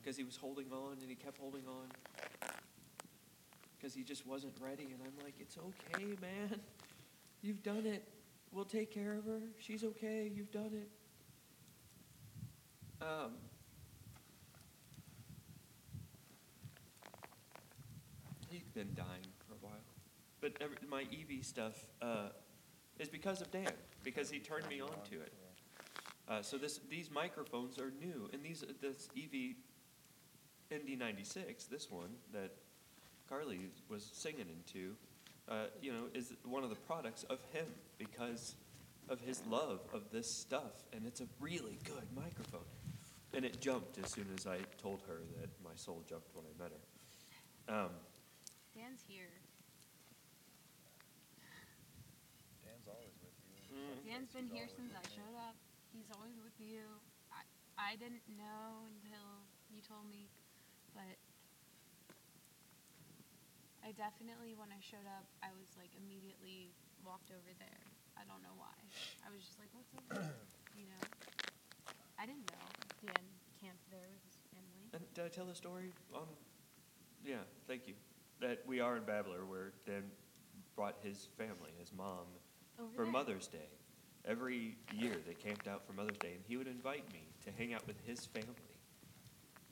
[0.00, 1.88] because he was holding on and he kept holding on
[3.76, 4.84] because he just wasn't ready.
[4.84, 6.60] And I'm like, it's okay, man.
[7.42, 8.04] You've done it.
[8.52, 9.40] We'll take care of her.
[9.58, 10.30] She's okay.
[10.34, 10.88] You've done it.
[13.00, 13.32] Um,
[18.50, 19.80] he's been dying for a while.
[20.40, 22.28] But every, my EV stuff, uh,
[22.98, 23.70] is because of Dan,
[24.02, 25.32] because he turned me on to it.
[26.28, 29.54] Uh, so this, these microphones are new, and these, this EV
[30.70, 32.50] ND96, this one that
[33.28, 34.94] Carly was singing into,
[35.50, 38.54] uh, you know, is one of the products of him because
[39.08, 42.68] of his love of this stuff, and it's a really good microphone.
[43.34, 46.62] And it jumped as soon as I told her that my soul jumped when I
[46.62, 46.82] met her.
[47.68, 47.92] Um,
[48.74, 49.32] Dan's here.
[52.64, 53.60] Dan's always with you.
[53.68, 53.96] Mm.
[54.04, 55.56] Dan's been He's here since I showed up.
[55.92, 56.84] He's always with you.
[57.32, 57.44] I,
[57.76, 60.28] I didn't know until you told me,
[60.96, 61.16] but
[63.88, 67.80] I definitely, when I showed up, I was like immediately walked over there.
[68.20, 68.76] I don't know why.
[69.24, 70.36] I was just like, what's over there?
[70.76, 71.06] You know?
[72.20, 72.68] I didn't know
[73.02, 73.24] Dan
[73.60, 74.86] camped there with his family.
[74.92, 76.28] And did I tell the story on?
[77.24, 77.94] Yeah, thank you.
[78.40, 80.04] That we are in Babbler, where Dan
[80.76, 82.28] brought his family, his mom,
[82.78, 83.10] Over for there.
[83.10, 83.70] Mother's Day.
[84.24, 87.74] Every year they camped out for Mother's Day, and he would invite me to hang
[87.74, 88.54] out with his family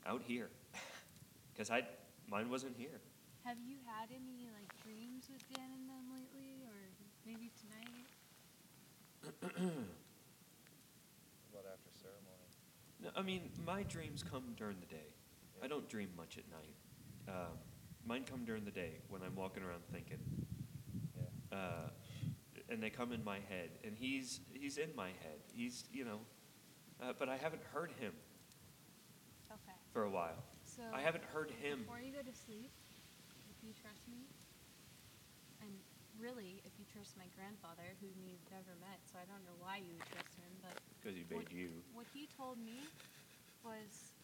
[0.05, 0.49] out here,
[1.53, 1.83] because I
[2.27, 2.99] mine wasn't here.
[3.47, 6.75] Have you had any like dreams with Dan and them lately, or
[7.25, 8.03] maybe tonight?
[11.51, 12.49] What about after ceremony?
[13.01, 15.07] No, I mean, my dreams come during the day.
[15.63, 16.75] I don't dream much at night.
[17.29, 17.55] Um,
[18.05, 20.19] mine come during the day when I'm walking around thinking.
[21.15, 21.57] Yeah.
[21.57, 21.89] uh,
[22.69, 25.39] and they come in my head, and he's he's in my head.
[25.55, 26.19] He's you know,
[27.01, 28.11] uh, but I haven't heard him
[29.49, 29.77] Okay.
[29.93, 30.43] for a while.
[30.65, 31.79] So I haven't heard him.
[31.79, 32.86] Before you go to sleep, if
[33.67, 34.31] you trust me,
[35.61, 35.83] and
[36.17, 39.77] really, if you trust my grandfather, whom you've never met, so I don't know why
[39.81, 41.83] you would trust him, but Because he what, made you.
[41.93, 42.93] what he told me
[43.63, 44.15] was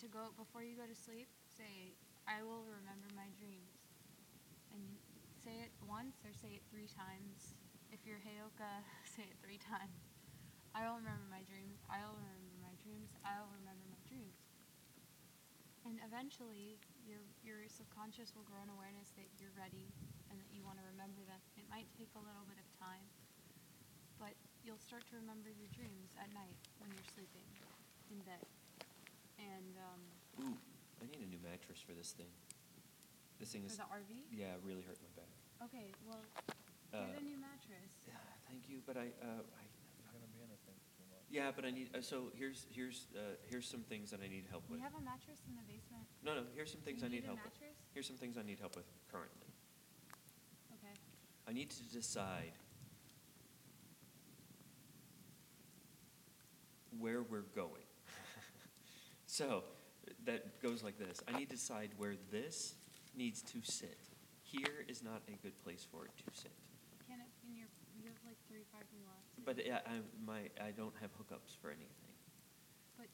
[0.00, 1.28] to go before you go to sleep.
[1.48, 1.96] Say,
[2.26, 3.90] "I will remember my dreams,"
[4.72, 5.00] and
[5.34, 7.54] say it once or say it three times.
[7.90, 10.10] If you're Heyoka, say it three times.
[10.74, 11.82] I will remember my dreams.
[11.90, 13.16] I will remember my dreams.
[13.24, 14.38] I will remember my dreams.
[15.84, 19.88] And eventually, your your subconscious will grow an awareness that you're ready
[20.28, 21.40] and that you want to remember them.
[21.56, 23.08] It might take a little bit of time,
[24.20, 27.48] but you'll start to remember your dreams at night when you're sleeping
[28.12, 28.44] in bed.
[29.40, 30.02] And um,
[30.44, 30.56] Ooh,
[31.00, 32.28] I need a new mattress for this thing.
[33.40, 35.30] This thing for is the RV, yeah, it really hurt my back.
[35.70, 36.20] okay, well,
[36.92, 37.92] Uh, get a new mattress.
[38.04, 38.18] Yeah,
[38.50, 39.64] thank you, but I uh, I.
[39.96, 41.17] He's gonna be in this thing for two months.
[41.30, 41.90] Yeah, but I need.
[41.94, 44.78] Uh, so here's here's uh, here's some things that I need help with.
[44.80, 44.92] We with.
[44.92, 46.04] have a mattress in the basement.
[46.24, 46.42] No, no.
[46.54, 47.52] Here's some things I need help with.
[47.60, 47.76] mattress?
[47.92, 49.52] Here's some things I need help with currently.
[50.72, 50.94] Okay.
[51.46, 52.52] I need to decide
[56.98, 57.84] where we're going.
[59.26, 59.64] so
[60.24, 62.74] that goes like this I need to decide where this
[63.16, 63.98] needs to sit.
[64.42, 66.52] Here is not a good place for it to sit.
[67.06, 67.68] Can it in your
[67.98, 69.34] you have like three parking lots.
[69.48, 72.12] But yeah, I, my, I don't have hookups for anything.
[73.00, 73.08] But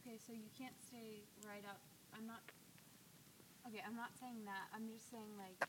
[0.00, 1.84] okay, so you can't stay right up.
[2.16, 2.40] I'm not.
[3.68, 4.72] Okay, I'm not saying that.
[4.72, 5.60] I'm just saying like,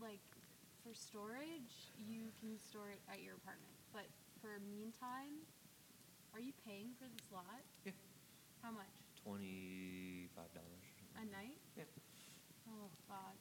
[0.00, 0.24] like,
[0.80, 3.76] for storage, you can store it at your apartment.
[3.92, 4.08] But
[4.40, 5.44] for meantime,
[6.32, 7.60] are you paying for this lot?
[7.84, 7.92] Yeah.
[8.64, 10.32] How much $25.
[10.32, 11.60] a night?
[11.76, 11.84] Yeah.
[12.72, 13.36] Oh God,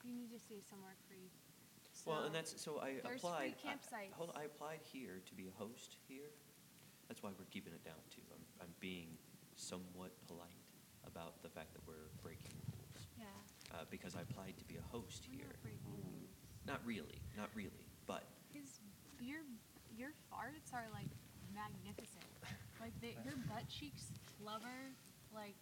[0.00, 1.28] you need to stay somewhere free.
[2.08, 3.54] Well, and that's so I there's applied.
[3.60, 4.12] free I- campsites.
[4.16, 6.32] hold, I applied here to be a host here.
[7.08, 8.22] That's why we're keeping it down too.
[8.32, 9.08] I'm, I'm being
[9.56, 10.60] somewhat polite
[11.06, 13.24] about the fact that we're breaking rules Yeah.
[13.72, 15.52] uh, because I applied to be a host We're here.
[15.52, 16.32] not breaking rules.
[16.66, 18.80] Not really, not really, but His
[19.20, 19.40] your
[19.96, 21.08] your farts are like
[21.54, 22.24] magnificent.
[22.80, 24.92] Like they, your butt cheeks flubber
[25.34, 25.56] like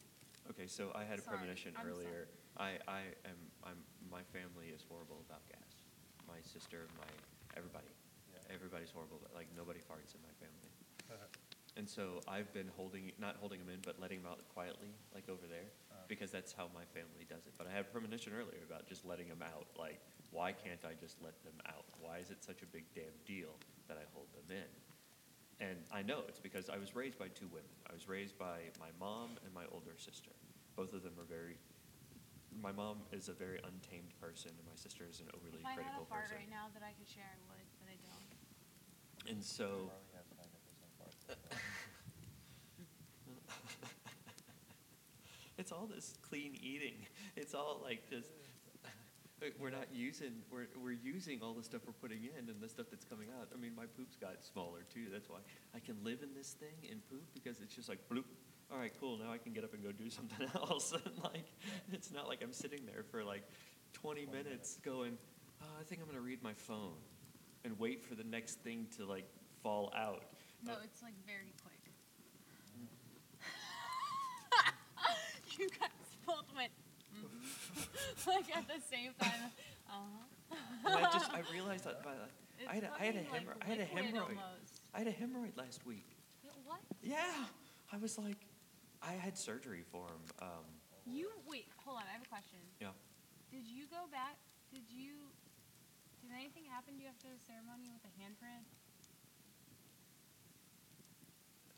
[0.51, 0.67] okay.
[0.67, 2.29] So I had a Sorry, premonition I'm earlier.
[2.59, 3.79] I, I am I'm
[4.11, 5.66] my family is horrible about gas.
[6.29, 7.07] My sister, my
[7.57, 7.89] everybody,
[8.33, 8.55] Yeah.
[8.55, 9.19] everybody's horrible.
[9.23, 10.71] But like nobody farts in my family.
[11.77, 15.29] And so I've been holding, not holding them in, but letting them out quietly, like
[15.29, 16.07] over there, Uh.
[16.09, 17.53] because that's how my family does it.
[17.59, 19.69] But I had a premonition earlier about just letting them out.
[19.77, 20.01] Like,
[20.31, 21.85] why can't I just let them out?
[22.01, 23.59] Why is it such a big damn deal
[23.89, 24.71] that I hold them in?
[25.61, 27.69] And I know it's because I was raised by two women.
[27.91, 30.33] I was raised by my mom and my older sister.
[30.77, 31.59] Both of them are very.
[32.63, 35.77] My mom is a very untamed person, and my sister is an overly if I
[35.77, 36.41] had critical a fart person.
[36.41, 38.33] right now that I could share, I would, but I don't.
[39.29, 39.93] And so.
[39.93, 41.21] Marley has 90% parts.
[45.59, 47.07] it's all this clean eating.
[47.37, 48.31] It's all like just
[49.59, 52.87] we're not using we're we're using all the stuff we're putting in and the stuff
[52.91, 53.49] that's coming out.
[53.53, 55.07] I mean, my poop's got smaller too.
[55.13, 55.39] That's why
[55.75, 58.25] I can live in this thing and poop because it's just like bloop.
[58.73, 59.17] All right, cool.
[59.19, 60.93] Now I can get up and go do something else.
[60.93, 61.53] and like,
[61.93, 63.43] it's not like I'm sitting there for like
[63.93, 65.17] 20 20 minutes going.
[65.63, 66.93] Oh, I think I'm gonna read my phone.
[67.65, 69.27] and wait for the next thing to like
[69.63, 70.23] fall out.
[70.65, 71.73] No, Uh, it's like very quick.
[75.59, 75.89] you guys
[76.27, 76.71] both went
[77.17, 78.27] mhm.
[78.27, 79.51] like at the same time.
[79.89, 80.57] Uh-huh.
[80.97, 83.33] and I just I realized that by the, I had a, I had a fucking,
[83.33, 83.63] like, hemorrhoid.
[83.65, 84.21] I had a hemorrhoid.
[84.21, 84.83] almost.
[84.95, 86.07] I had a hemorrhoid last week.
[86.67, 86.81] What?
[87.03, 87.17] Yeah,
[87.93, 88.39] I was like,
[89.03, 90.23] I had surgery for him.
[90.43, 90.65] Um,
[91.07, 91.69] You wait.
[91.85, 92.05] Hold on.
[92.09, 92.59] I have a question.
[92.81, 92.95] yeah.
[93.51, 94.37] Did you go back?
[94.73, 95.31] Did you?
[96.23, 98.67] Did anything happen to you after the ceremony with the handprint?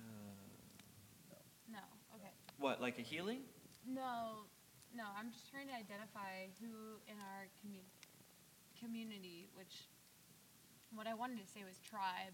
[0.01, 1.37] Uh,
[1.69, 1.85] No.
[2.17, 2.33] Okay.
[2.59, 3.41] what, like a healing?
[3.87, 4.49] No,
[4.97, 5.05] no.
[5.19, 7.85] I'm just trying to identify who in our commu-
[8.81, 9.89] community, which
[10.95, 12.33] what I wanted to say was tribe.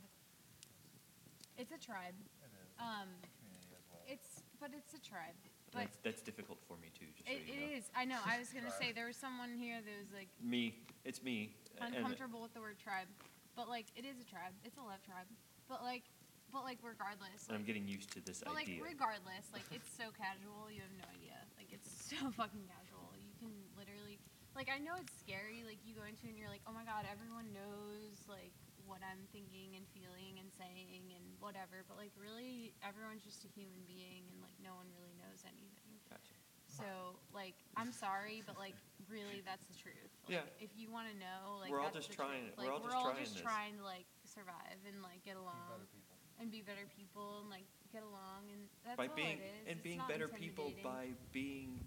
[1.59, 2.15] It's a tribe.
[2.43, 2.71] It is.
[2.79, 3.11] Um,
[3.43, 4.03] Community as well.
[4.07, 5.37] it's but it's a tribe.
[5.77, 7.05] But That's, that's difficult for me too.
[7.13, 7.77] Just so it, you it know.
[7.77, 7.85] is.
[7.93, 8.17] I know.
[8.25, 11.53] I was gonna say there was someone here that was like Me, it's me.
[11.85, 13.11] and- uncomfortable with the word tribe,
[13.53, 14.57] but like it is a tribe.
[14.65, 15.29] It's a love tribe.
[15.69, 16.09] But like,
[16.49, 17.45] but like regardless.
[17.53, 18.49] And I'm getting used to this idea.
[18.49, 21.37] But like regardless, like it's so casual, you have no idea.
[21.61, 23.13] Like it's so fucking casual.
[23.21, 24.17] You can literally
[24.57, 27.05] like I know it's scary, like you go into and you're like, Oh my god,
[27.05, 28.57] everyone knows like
[28.87, 33.51] what I'm thinking and feeling and saying and whatever, but like really everyone's just a
[33.53, 35.97] human being and like no one really knows anything.
[36.09, 36.37] Gotcha.
[36.69, 38.75] So like I'm sorry, but like
[39.09, 40.11] really that's the truth.
[40.27, 40.47] Like, Yeah.
[40.61, 42.59] If you want to know, like We're all that's just the trying- truth.
[42.59, 43.43] we're Like, all we're just all trying just this.
[43.45, 46.17] trying to like survive and like get along better people.
[46.41, 49.67] and be better people and like get along and that's by all being it is.
[49.71, 51.79] and It's being not better people by being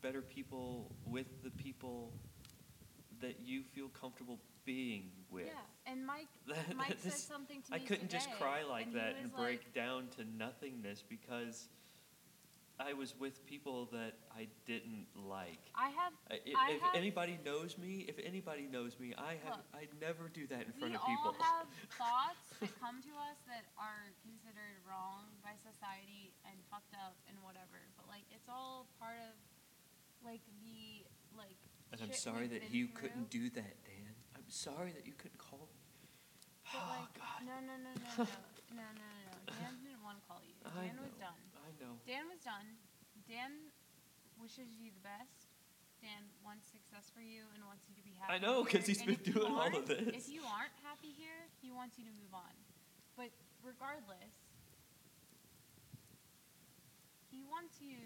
[0.00, 2.12] better people with the people
[3.20, 5.46] that you feel comfortable being with.
[5.46, 8.96] Yeah, and Mike That- Mike said something to me I couldn't just cry like and
[8.96, 11.68] that and break down to nothingness because
[12.80, 15.60] I was with people that I didn't like.
[15.74, 19.58] I have I- If, I have- anybody knows me, if anybody knows me, I have
[19.58, 21.32] Look, I never do that in front of people.
[21.32, 21.66] We all have
[22.00, 27.36] thoughts that come to us that are considered wrong by society and fucked up and
[27.42, 27.78] whatever.
[27.96, 29.34] But like it's all part of
[30.24, 31.06] like the
[31.36, 31.58] like
[31.92, 33.76] and I'm sorry that you couldn't do that,
[34.52, 35.80] sorry that you couldn't call me.
[36.68, 37.40] But oh, like, God.
[37.48, 38.28] No, no, no, no, no,
[38.76, 39.34] no, no, no.
[39.48, 40.52] Dan didn't want to call you.
[40.68, 41.08] I Dan know.
[41.08, 41.42] was done.
[41.56, 41.92] I know.
[42.04, 42.68] Dan was done.
[43.24, 43.72] Dan
[44.36, 45.48] wishes you the best.
[46.04, 48.34] Dan wants success for you and wants you to be happy.
[48.34, 50.26] I know, because he's been doing all of this.
[50.26, 52.52] If you aren't happy here, he wants you to move on.
[53.14, 53.30] But
[53.62, 54.34] regardless,
[57.30, 58.02] he wants you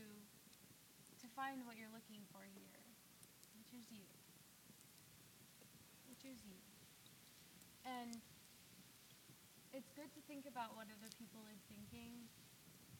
[1.25, 2.76] to find what you're looking for here.
[6.45, 6.59] You.
[7.85, 8.21] And
[9.73, 12.27] it's good to think about what other people are thinking,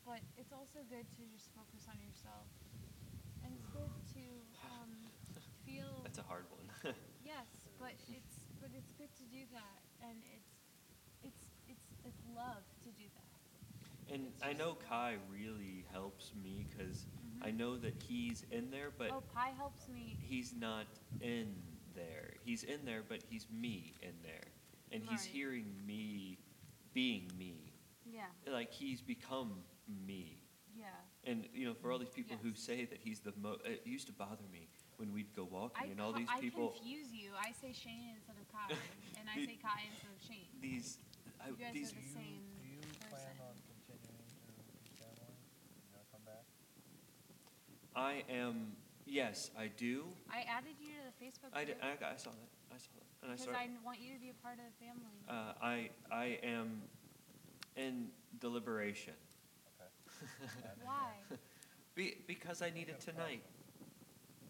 [0.05, 2.49] but it's also good to just focus on yourself.
[3.45, 4.25] And it's good to
[4.65, 4.93] um,
[5.67, 6.67] feel That's a hard one.
[7.25, 7.47] yes,
[7.79, 10.53] but it's but it's good to do that, and it's
[11.23, 14.15] it's it's it's love to do that.
[14.15, 17.07] and I know Kai really helps me because
[17.43, 17.57] I Mhm.
[17.59, 20.17] know that he's in there, but oh, Pi helps me.
[20.21, 20.87] he's not
[21.21, 21.55] in
[21.97, 22.35] there.
[22.45, 24.45] He's in there, but he's me in there.
[24.93, 25.31] And he's Right.
[25.33, 26.39] hearing me
[26.95, 27.73] being me.
[28.05, 30.39] Yeah, Like he's become me.
[30.77, 30.87] yeah.
[31.25, 34.07] And you know, for all these people who say that he's the most, it used
[34.07, 34.69] to bother me
[34.99, 37.33] when we'd go walking I and all co- these I people, confuse you.
[37.37, 38.71] I say Shane instead of Kai,
[39.19, 40.47] and I say Kai instead of Shane.
[40.63, 40.99] these,
[41.43, 42.81] I, You guys these, are Do the you, same do you
[43.11, 45.35] plan on continuing to be family?
[45.83, 46.47] You gonna come back?
[47.97, 48.77] I am,
[49.07, 50.05] yes, I do.
[50.31, 52.51] I added you to the Facebook I, group d- I, I saw that.
[52.71, 53.07] I saw that.
[53.23, 53.71] And I because started.
[53.71, 55.19] I want you to be a part of the family.
[55.29, 56.83] Uh, I, I am
[57.77, 58.09] in
[58.41, 59.15] deliberation.
[59.81, 60.51] Okay.
[60.85, 61.15] Why?
[61.95, 63.43] Be, because I needed tonight.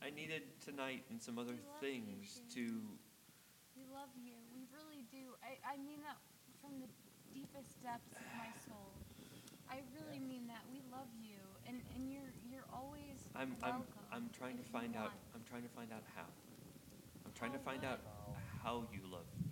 [0.02, 2.62] I needed tonight and some other We love you, things to.
[3.76, 4.34] We love you.
[4.54, 5.34] We really do.
[5.42, 6.18] I, I mean that
[6.60, 6.88] from the
[7.32, 8.92] deepest depths of my soul.
[9.70, 10.62] I really mean that.
[10.70, 13.95] We love you, and and you're you're always I'm, I'm, welcome.
[14.12, 15.12] I'm trying to find out.
[15.34, 16.24] I'm trying to find out how.
[17.24, 18.00] I'm trying to find out
[18.62, 19.50] how you love me.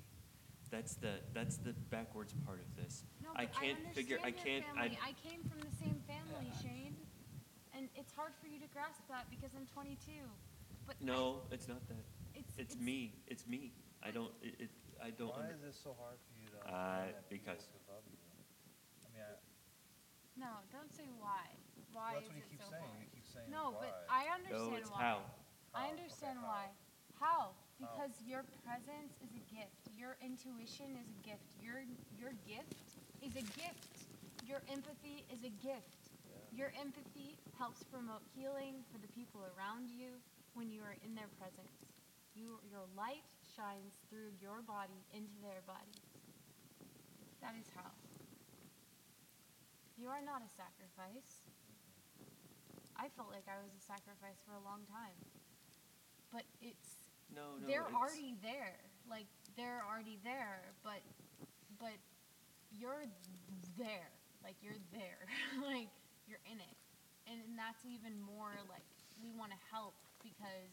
[0.71, 3.05] That's the that's the backwards part of this.
[3.23, 4.19] No, I but can't figure.
[4.23, 4.91] I understand can't.
[4.93, 5.11] your I.
[5.11, 6.97] I came from the same family, Shane,
[7.77, 10.11] and it's hard for you to grasp that because I'm 22.
[10.87, 12.03] But I- no, it's not that.
[12.35, 13.15] it's It's me.
[13.29, 13.73] It's me.
[14.03, 14.33] I don't.
[14.43, 14.55] It.
[14.59, 14.71] it
[15.03, 15.31] I don't.
[15.31, 17.85] Why under- is this so hard for you to Uh, understand that people because- could
[17.93, 18.17] love you?
[19.05, 19.37] I mean, I,
[20.41, 21.55] No, don't say why.
[21.93, 22.83] Why that's is what you it keep so saying.
[22.83, 22.99] hard?
[22.99, 23.91] You keep saying No, why.
[23.91, 25.03] but I no, understand it's why.
[25.03, 25.18] how.
[25.74, 26.64] I understand Okay, why.
[27.18, 27.51] how?
[27.51, 27.55] How?
[27.82, 29.91] Because your presence is a gift.
[29.99, 31.51] Your intuition is a gift.
[31.59, 31.82] Your
[32.14, 34.07] your gift is a gift.
[34.47, 36.14] Your empathy is a gift.
[36.30, 36.39] Yeah.
[36.55, 40.22] Your empathy helps promote healing for the people around you
[40.55, 41.82] when you are in their presence.
[42.35, 43.26] You, your light
[43.57, 46.03] shines through your body into their bodies.
[47.43, 47.91] That is how.
[49.97, 51.47] You are not a sacrifice.
[52.97, 55.16] I felt like I was a sacrifice for a long time.
[56.32, 56.99] But it's
[57.34, 57.66] No, no.
[57.66, 58.78] they're it's- already there.
[59.09, 59.26] Like
[59.57, 61.03] they're already there, but
[61.78, 61.99] but
[62.72, 63.05] you're
[63.76, 64.11] there.
[64.42, 65.26] Like you're there.
[65.62, 65.90] like
[66.26, 66.76] you're in it.
[67.28, 68.84] And, and that's even more like
[69.22, 70.72] we want to help because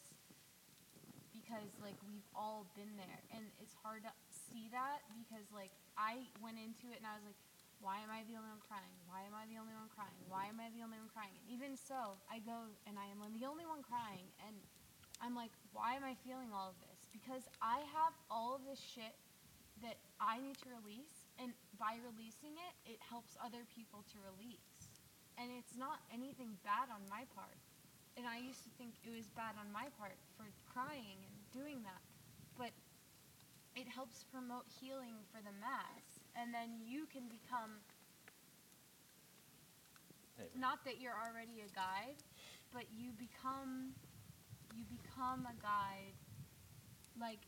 [1.32, 6.28] because like we've all been there and it's hard to see that because like I
[6.44, 7.40] went into it and I was like
[7.82, 8.96] why am I the only one crying?
[9.10, 10.22] Why am I the only one crying?
[10.30, 11.34] Why am I the only one crying?
[11.34, 14.56] And even so, I go and I am the only one crying and
[15.22, 17.06] I'm like, why am I feeling all of this?
[17.14, 19.14] Because I have all of this shit
[19.86, 25.02] that I need to release, and by releasing it, it helps other people to release.
[25.38, 27.58] And it's not anything bad on my part.
[28.18, 31.82] And I used to think it was bad on my part for crying and doing
[31.86, 32.04] that.
[32.58, 32.74] But
[33.74, 36.11] it helps promote healing for the mass.
[36.36, 37.84] And then you can become
[40.38, 42.24] Hey, not that you're already a guide,
[42.74, 43.94] but you become
[44.74, 46.16] you become a guide
[47.20, 47.44] like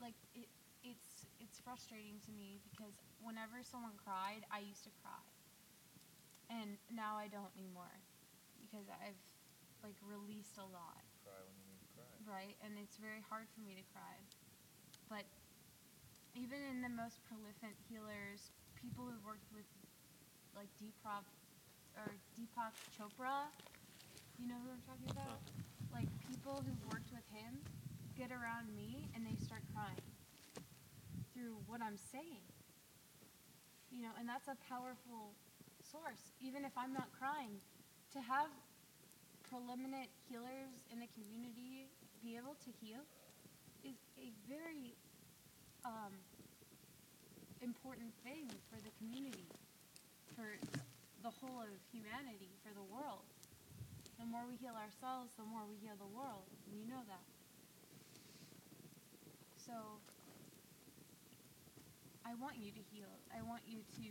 [0.00, 0.48] like it
[0.84, 5.22] it's it's frustrating to me because whenever someone cried, I used to cry.
[6.50, 8.02] And now I don't anymore
[8.60, 9.18] because I've
[9.82, 12.12] like released a lot, cry when you need to cry.
[12.26, 12.56] right?
[12.62, 14.16] And it's very hard for me to cry.
[15.08, 15.24] But
[16.34, 19.68] even in the most prolific healers, people who've worked with
[20.56, 21.24] like Deepak
[21.96, 23.48] or Deepak Chopra,
[24.40, 25.44] you know who I'm talking about?
[25.92, 27.60] Like people who've worked with him
[28.16, 30.08] get around me and they start crying
[31.32, 32.44] through what I'm saying.
[33.92, 35.36] You know, and that's a powerful
[35.84, 36.32] source.
[36.40, 37.60] Even if I'm not crying,
[38.16, 38.48] to have
[39.52, 41.92] preliminate healers in the community
[42.24, 43.04] be able to heal
[43.84, 44.96] is a very
[45.84, 46.14] um,
[47.62, 49.46] important thing for the community,
[50.34, 50.58] for
[51.22, 53.26] the whole of humanity, for the world.
[54.18, 56.46] The more we heal ourselves, the more we heal the world.
[56.66, 57.26] And you know that.
[59.58, 59.98] So,
[62.26, 63.10] I want you to heal.
[63.34, 64.08] I want you to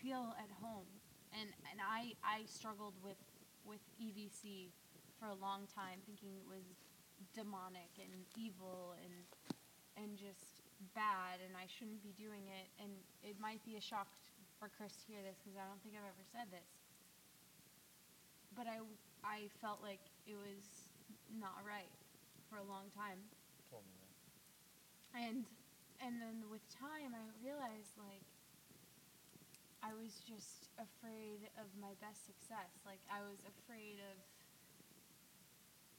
[0.00, 0.88] feel at home.
[1.32, 3.20] And and I I struggled with
[3.64, 4.68] with EVC
[5.18, 6.64] for a long time, thinking it was
[7.34, 9.14] demonic and evil and
[9.96, 10.53] and just
[10.92, 12.68] bad, and I shouldn't be doing it.
[12.82, 12.90] And
[13.24, 14.08] it might be a shock
[14.60, 16.68] for Chris to hear this because I don't think I've ever said this.
[18.54, 18.78] But I
[19.24, 20.62] I felt like it was
[21.40, 21.90] not right
[22.50, 23.18] for a long time
[23.58, 24.12] You told me that.
[25.26, 25.36] and
[26.04, 28.22] and then with time i realized like
[29.82, 34.16] i was just afraid of my best success like i was afraid of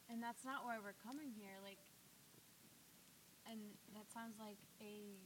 [0.07, 1.81] and that's not why we're coming here like
[3.49, 3.59] and
[3.93, 5.17] that sounds like a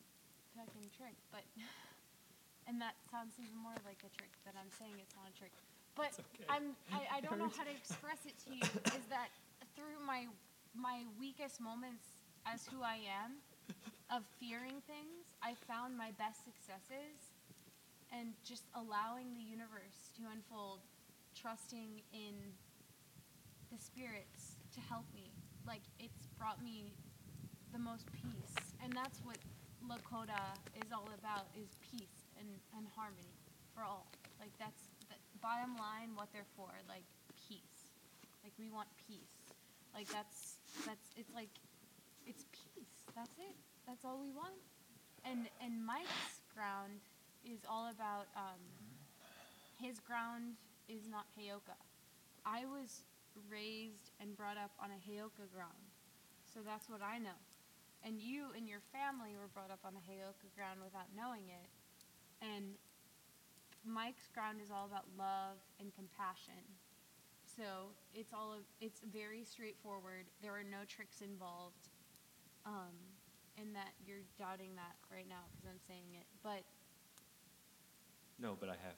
[0.55, 1.43] fucking trick but
[2.67, 5.53] and that sounds even more like a trick that i'm saying it's not a trick
[5.95, 6.11] but
[6.49, 9.31] i'm I, I don't know how to express it to you is that
[9.75, 10.27] through my
[10.75, 13.39] my weakest moments as who i am
[14.09, 17.37] of fearing things, I found my best successes
[18.09, 20.81] and just allowing the universe to unfold,
[21.37, 22.33] trusting in
[23.69, 25.29] the spirits to help me.
[25.65, 26.97] Like it's brought me
[27.71, 28.55] the most peace.
[28.83, 29.37] And that's what
[29.85, 33.35] Lakota is all about is peace and, and harmony
[33.73, 34.07] for all.
[34.39, 37.05] Like that's the bottom line what they're for, like
[37.47, 37.93] peace.
[38.43, 39.53] Like we want peace.
[39.93, 41.51] Like that's that's it's like
[42.25, 43.03] it's peace.
[43.15, 43.55] That's it.
[43.87, 44.55] That's all we want.
[45.25, 47.03] And and Mike's ground
[47.43, 48.61] is all about um,
[49.79, 50.55] his ground
[50.87, 51.77] is not Heyoka.
[52.45, 53.03] I was
[53.51, 55.83] raised and brought up on a Heyoka ground,
[56.53, 57.37] so that's what I know.
[58.05, 61.67] And you and your family were brought up on a Heyoka ground without knowing it.
[62.41, 62.75] And
[63.83, 66.63] Mike's ground is all about love and compassion.
[67.43, 70.31] So it's all of, it's very straightforward.
[70.41, 71.91] There are no tricks involved.
[72.65, 72.95] Um,
[73.59, 76.27] and that you're doubting that right now because I'm saying it.
[76.43, 76.63] But
[78.39, 78.95] No, but I have.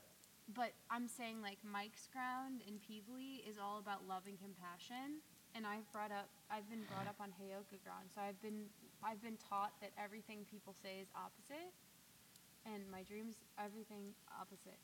[0.53, 5.21] but I'm saying like Mike's ground in Peebly is all about love and compassion.
[5.57, 8.13] And I've brought up I've been brought up on Heyoka ground.
[8.13, 8.69] So I've been
[9.03, 11.73] I've been taught that everything people say is opposite
[12.65, 14.77] and my dreams everything opposite.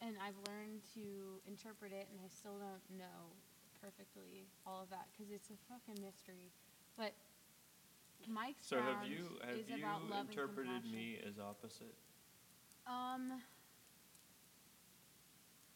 [0.00, 3.34] And I've learned to interpret it and I still don't know
[3.82, 6.50] perfectly all of that because it's a fucking mystery.
[6.96, 7.12] But
[8.26, 9.84] Mike's So have you have you
[10.28, 11.94] interpreted me as opposite?
[12.86, 13.42] Um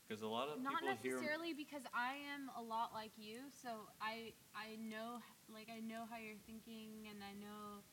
[0.06, 1.16] Because a lot of not people hear.
[1.16, 5.20] necessarily because I am a lot like you, so I I know
[5.54, 7.84] like I know how you're thinking and I know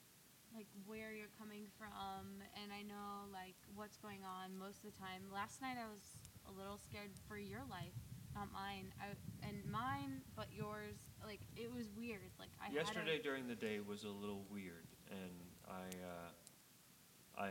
[0.56, 4.98] like where you're coming from, and I know like what's going on most of the
[4.98, 5.22] time.
[5.32, 6.02] Last night I was
[6.50, 7.94] a little scared for your life,
[8.34, 8.90] not mine.
[8.98, 9.14] I
[9.46, 10.98] and mine, but yours.
[11.24, 12.34] Like it was weird.
[12.40, 15.38] Like I Yesterday Had during the day was a little weird, and
[15.70, 17.50] I, uh, I,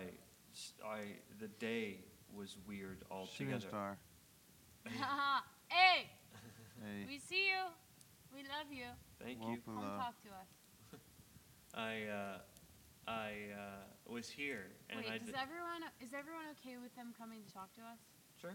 [0.52, 2.00] s- I- the day
[2.34, 2.98] was weird
[3.30, 3.68] Shooting altogether.
[3.68, 3.98] star.
[4.86, 4.90] a,
[5.68, 6.10] hey,
[6.82, 7.06] Hey.
[7.06, 7.62] we see you.
[8.34, 8.88] We love you.
[9.22, 9.58] Thank you.
[9.64, 10.50] Come uh, talk to us.
[11.74, 12.38] I, uh,
[13.08, 15.18] I uh, was here, and Wait, I.
[15.18, 18.00] does d- everyone is everyone okay with them coming to talk to us?
[18.40, 18.54] sure.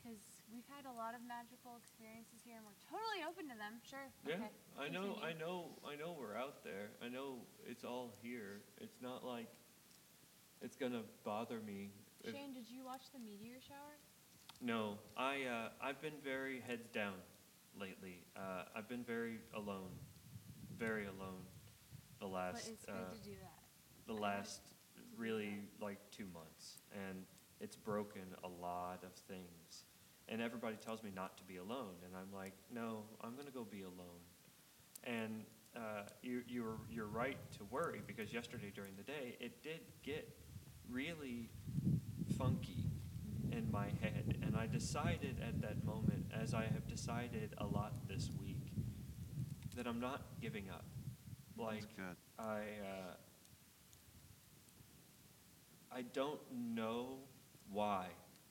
[0.00, 3.76] Because we've had a lot of magical experiences here, and we're totally open to them.
[3.84, 4.08] Sure.
[4.24, 4.52] Yeah, Okay.
[4.80, 6.88] I know, I know, I know we're out there.
[7.04, 8.64] I know it's all here.
[8.80, 9.48] It's not like
[10.62, 11.92] it's gonna bother me.
[12.24, 13.96] if- Shane, did you watch the meteor shower?
[14.62, 17.14] No, I, uh, I've been very heads down
[17.78, 18.24] lately.
[18.36, 19.90] Uh, I've been very alone,
[20.76, 21.42] very alone
[22.20, 24.12] the last, but it's uh, to do that.
[24.12, 24.60] the last
[25.16, 27.24] really like two months, and
[27.60, 29.84] it's broken a lot of things.
[30.28, 33.64] And everybody tells me not to be alone, and I'm like, no, I'm gonna go
[33.64, 34.22] be alone.
[35.04, 35.44] And
[35.76, 40.28] uh, you, you're you're right to worry because yesterday during the day it did get
[40.90, 41.48] really
[42.38, 42.89] funky
[43.52, 47.92] in my head, and I decided at that moment, as I have decided a lot
[48.08, 48.72] this week,
[49.76, 50.84] that I'm not giving up.
[51.56, 51.84] Like.
[52.38, 53.14] I, uh,
[55.92, 57.18] I don't know
[57.70, 58.06] why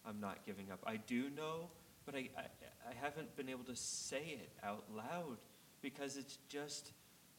[0.06, 0.80] I'm not giving up.
[0.86, 1.70] I do know,
[2.06, 2.42] but I, I,
[2.90, 5.38] I haven't been able to say it out loud
[5.82, 6.92] because it's just,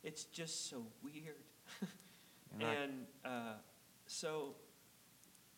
[0.03, 1.45] it's just so weird.
[2.59, 3.55] You're and uh,
[4.07, 4.55] so,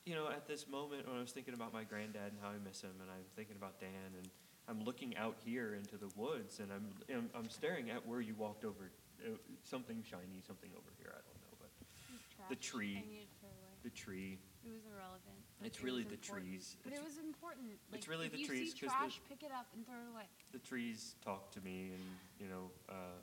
[0.04, 2.58] you know, at this moment when I was thinking about my granddad and how I
[2.64, 4.28] miss him, and I'm thinking about Dan, and
[4.68, 8.34] I'm looking out here into the woods, and I'm, I'm, I'm staring at where you
[8.34, 8.90] walked over,
[9.24, 9.30] uh,
[9.62, 12.96] something shiny, something over here, I don't know, but The tree.
[12.98, 13.78] I needed to throw away.
[13.84, 14.38] the tree.
[14.64, 15.38] It was irrelevant.
[15.58, 16.46] but It's it really the important.
[16.50, 16.76] trees.
[16.84, 17.66] But it was important.
[17.90, 19.96] Like, it's really the you trees, see 'cause the- trash, pick it up and throw
[20.02, 20.26] it away.
[20.52, 22.02] the trees talk to me and
[22.38, 23.18] you know uh,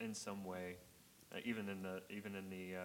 [0.00, 0.76] in some way
[1.32, 2.80] uh, even in the even in the uh,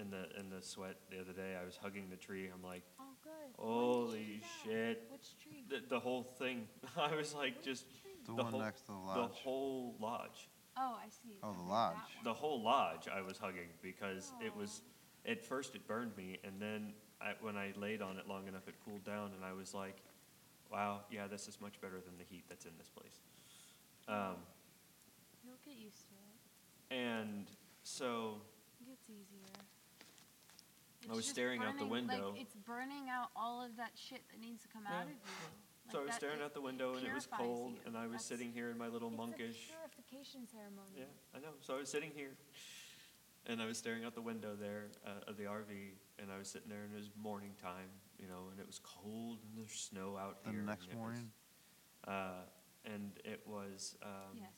[0.00, 2.82] in the in the sweat the other day I was hugging the tree I'm like
[2.98, 3.32] Oh, good.
[3.56, 3.68] When
[4.16, 5.64] did you holy shit Which tree?
[5.68, 8.12] the, the whole thing I was like Which just tree?
[8.24, 9.16] The, the one whole- next to the lodge.
[9.28, 10.48] the whole lodge
[10.78, 11.36] Oh, I see.
[11.42, 11.96] Oh, the lodge.
[12.24, 14.82] the whole lodge I was hugging because it was
[15.26, 18.66] at first it burned me and then I, when I laid on it long enough
[18.68, 19.96] it cooled down and I was like
[20.72, 23.20] wow yeah this is much better than the heat that's in this place
[24.08, 24.36] um,
[25.44, 26.94] You'll get used to it.
[26.96, 27.46] and
[27.82, 28.40] so
[28.80, 29.52] It gets easier.
[31.08, 32.30] I was just staring out the burning- window.
[32.32, 35.10] Like, it's burning out all of that shit that needs to come Yeah, out of
[35.10, 35.16] you.
[35.90, 37.82] So I was that- staring it- out the window and it was purifies cold, you.
[37.86, 39.64] and I was That's- sitting here in my little it's monkish.
[39.64, 40.98] a purification ceremony.
[40.98, 41.54] Yeah, I know.
[41.60, 42.36] So I was sitting here,
[43.46, 46.48] and I was staring out the window there uh, of the RV, and I was
[46.50, 49.72] sitting there, and it was morning time, you know, and it was cold, and there's
[49.72, 50.58] snow out The here.
[50.60, 51.32] and next it was, morning?
[52.04, 52.44] uh,
[52.84, 54.52] and it was um, Yes.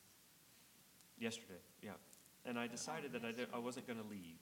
[1.18, 1.96] yesterday, yeah.
[2.44, 4.38] And I decided that I, did, I wasn't going to leave.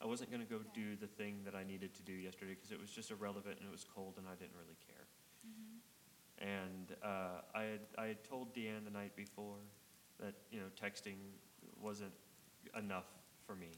[0.00, 2.70] I wasn't going to go do the thing that I needed to do yesterday because
[2.70, 5.06] it was just irrelevant and it was cold and I didn't really care.
[5.46, 5.80] Mhm.
[6.38, 9.56] And uh, I had I had told Deanne the night before
[10.20, 11.16] that you know texting
[11.80, 12.12] wasn't
[12.76, 13.06] enough
[13.46, 13.72] for me,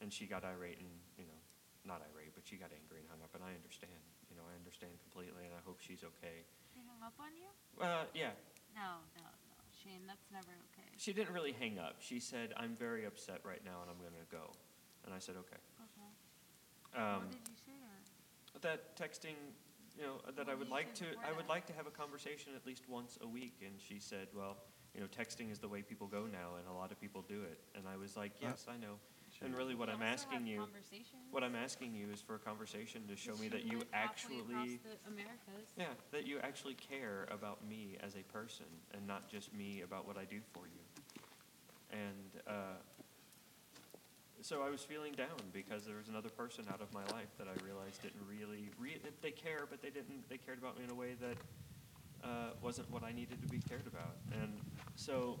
[0.00, 1.38] and she got irate and you know
[1.84, 4.02] not irate, but she got angry and hung up, and I understand.
[4.28, 6.42] You know, I understand completely, and I hope she's okay.
[6.74, 7.46] She hung up on you?
[7.80, 8.34] Uh, yeah,
[8.74, 10.02] No, no, no, Shane.
[10.08, 10.90] That's never okay.
[10.98, 12.02] she didn't really hang up.
[12.02, 14.50] She said, "I'm very upset right now, and I'm going to go,"
[15.06, 17.02] and I said, "Okay." Okay.
[17.02, 17.72] Um, what did you say
[18.54, 19.36] to that texting,
[19.96, 21.48] you know, that What I would like to, I would that?
[21.48, 23.62] like to have a conversation at least once a week.
[23.64, 24.56] And she said, well,
[24.94, 27.42] you know, texting is the way people go now, and a lot of people do
[27.42, 27.60] it.
[27.74, 28.48] And I was like, Huh?
[28.50, 28.94] yes, I know.
[29.42, 30.66] And really, what I'm asking you,
[31.30, 34.38] what I'm asking you is for a conversation to show me that you live halfway
[34.38, 35.68] across actually, the Americas.
[35.76, 38.64] yeah, that you actually care about me as a person,
[38.94, 40.80] and not just me about what I do for you.
[41.90, 42.80] And uh,
[44.42, 47.46] so I was feeling down because there was another person out of my life that
[47.48, 50.90] I realized didn't really, re- they care, but they didn't, they cared about me in
[50.90, 51.36] a way that
[52.24, 54.16] uh, wasn't what I needed to be cared about.
[54.32, 54.60] And
[54.94, 55.38] so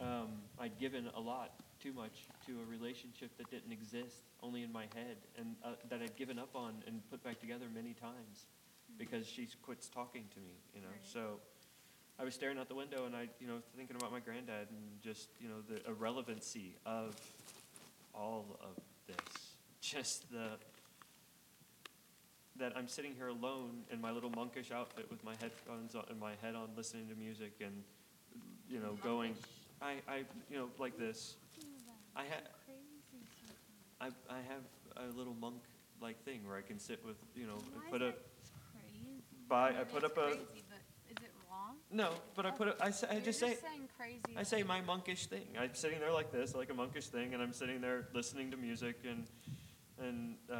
[0.00, 1.52] um, I'd given a lot,
[1.82, 6.00] too much, to a relationship that didn't exist, only in my head, and uh, that
[6.02, 8.46] I'd given up on and put back together many times
[8.98, 10.88] because she quits talking to me, you know.
[10.88, 10.98] Right.
[11.02, 11.40] So
[12.20, 15.02] I was staring out the window and I, you know, thinking about my granddad and
[15.02, 17.16] just, you know, the irrelevancy of
[18.14, 18.76] all of
[19.06, 19.16] this.
[19.80, 20.50] Just the
[22.58, 26.20] that I'm sitting here alone in my little monkish outfit with my headphones on, and
[26.20, 27.72] my head on, listening to music and,
[28.68, 29.34] you know, going,
[29.80, 30.16] I, I,
[30.50, 31.36] you know, like this,
[32.14, 32.50] I ha-
[34.02, 37.90] I, I have a little monk-like thing where I can sit with, you know, I
[37.90, 38.12] put a,
[39.48, 41.76] by, I put up a, Crazy, but is it wrong?
[41.92, 44.20] No, but I put a, I say, I You're just say, saying crazy.
[44.36, 45.46] I say my monkish thing.
[45.58, 48.56] I'm sitting there like this, like a monkish thing, and I'm sitting there listening to
[48.56, 49.26] music and
[49.98, 50.56] and uh,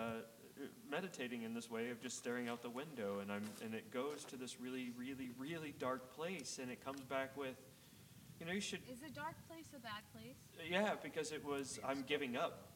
[0.90, 4.24] meditating in this way of just staring out the window, and I'm and it goes
[4.26, 7.56] to this really, really, really dark place, and it comes back with,
[8.38, 10.36] you know, you should, Is a dark place a bad place?
[10.70, 12.66] yeah, because it was I'm giving up.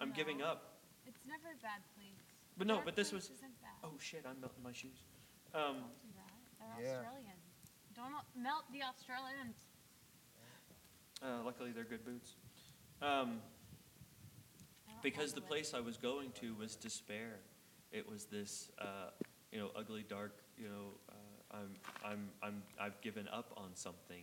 [0.00, 0.78] I'm giving up.
[1.06, 2.14] It's never a bad place.
[2.56, 3.70] But no, Dark but this place was- Isn't bad.
[3.84, 4.24] Oh shit!
[4.28, 4.98] I'm melting my shoes.
[5.54, 6.32] Um, Don't do that.
[6.58, 6.98] They're Yeah.
[6.98, 7.37] Australian.
[7.98, 9.56] Don't melt the Australians.
[11.20, 12.34] uh, luckily, they're good boots.
[13.02, 13.40] Um,
[15.02, 17.40] because the place I was going to was despair.
[17.90, 19.10] It was this, uh,
[19.50, 24.22] you know, ugly, dark, you know, uh, I'm, I'm, I'm, I've given up on something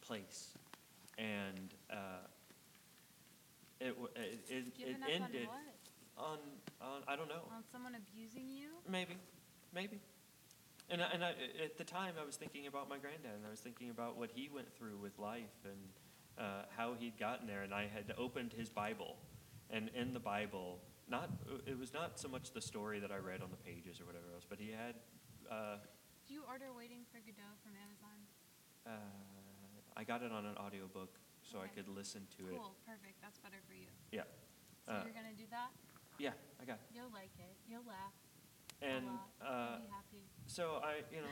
[0.00, 0.56] place,
[1.18, 2.24] and uh,
[3.80, 5.48] it, it, it, it ended
[6.16, 6.38] on on,
[6.80, 7.42] on, I don't know.
[7.54, 8.68] On someone abusing you?
[8.88, 9.16] maybe,
[9.74, 10.00] maybe.
[10.92, 11.30] And I, and I,
[11.64, 14.30] at the time, I was thinking about my granddad, and I was thinking about what
[14.34, 15.80] he went through with life and
[16.38, 17.62] uh, how he'd gotten there.
[17.62, 19.16] And I had opened his Bible,
[19.70, 21.30] and in the Bible, not
[21.66, 24.26] it was not so much the story that I read on the pages or whatever
[24.34, 24.96] else, but he had.
[25.50, 25.80] Uh,
[26.28, 28.18] Do you order Waiting for Godot from Amazon?
[28.86, 28.92] uh,
[29.96, 32.56] I got it on an audiobook, so I could listen to it.
[32.56, 33.16] Cool, perfect.
[33.22, 33.88] That's better for you.
[34.12, 34.28] Yeah,
[34.84, 35.70] So Uh, you're gonna do that?
[36.18, 36.76] yeah, I got.
[36.84, 36.96] It.
[37.00, 37.56] You'll like it.
[37.68, 38.12] You'll laugh
[38.80, 39.30] And a lot.
[39.40, 40.24] uh, You'll be happy.
[40.52, 41.28] So I, you know.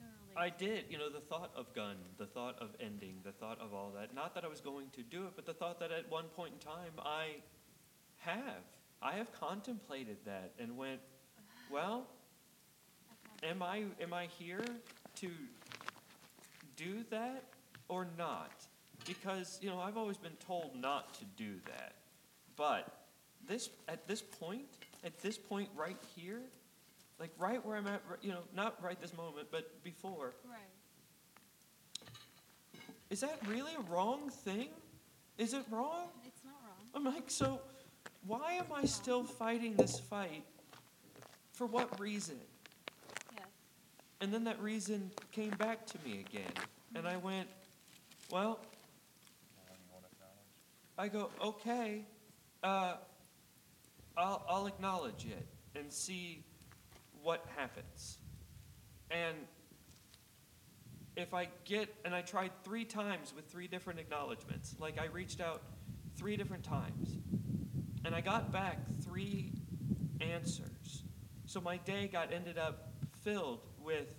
[0.00, 0.38] You'll.
[0.42, 3.74] I did, you know, the thought of gun, the thought of ending, the thought of
[3.74, 4.14] all that.
[4.14, 6.52] Not that I was going to do it, but the thought that at one point
[6.54, 7.36] in time I
[8.18, 8.62] have.
[9.02, 11.00] I have contemplated that and went,
[11.70, 12.06] well,
[13.42, 14.64] am I am I here
[15.16, 15.30] to
[16.76, 17.44] do that
[17.88, 18.52] or not?
[19.06, 21.94] Because, you know, I've always been told not to do that.
[22.56, 22.86] But
[23.48, 24.68] this at this point,
[25.02, 26.42] at this point right here,
[27.20, 32.08] like right where I'm at, you know, not right this moment, but before, Right.
[33.10, 34.70] is that really a wrong thing?
[35.36, 36.08] Is it wrong?
[36.26, 36.88] It's not wrong.
[36.94, 37.60] I'm like, so
[38.26, 40.44] why am I still fighting this fight?
[41.52, 42.40] For what reason?
[43.36, 43.46] Yes.
[44.22, 46.52] And then that reason came back to me again.
[46.94, 47.48] And I went,
[48.30, 48.60] well,
[50.96, 52.06] I go, okay,
[52.62, 52.94] uh,
[54.16, 56.44] I'll, I'll acknowledge it and see
[57.22, 58.18] what happens.
[59.10, 59.36] And
[61.16, 65.40] if I get, and I tried three times with three different acknowledgments, like I reached
[65.40, 65.62] out
[66.16, 67.16] three different times,
[68.04, 69.52] and I got back three
[70.20, 71.02] answers.
[71.46, 72.92] So my day got ended up
[73.22, 74.14] filled with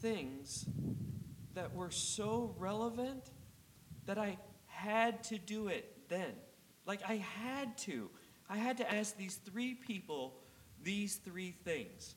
[0.00, 0.64] things
[1.54, 3.30] that were so relevant
[4.06, 6.32] that I had to do it then.
[6.86, 8.08] Like I had to.
[8.48, 10.40] I had to ask these three people
[10.82, 12.14] these three things.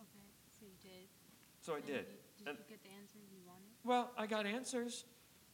[0.00, 0.26] Okay.
[0.58, 1.08] So you did.
[1.60, 1.94] So I And did.
[1.94, 2.04] You,
[2.38, 3.68] did And- you get the answers you wanted?
[3.84, 5.04] Well, I got answers,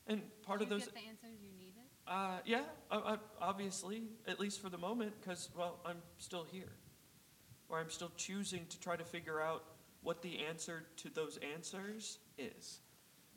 [0.06, 1.72] and part of those did of you get the answers you needed?
[2.06, 6.72] Uh, yeah, I, I, obviously, at least for the moment, because well, I'm still here,
[7.68, 9.64] or I'm still choosing to try to figure out
[10.02, 12.78] what the answer to those answers is.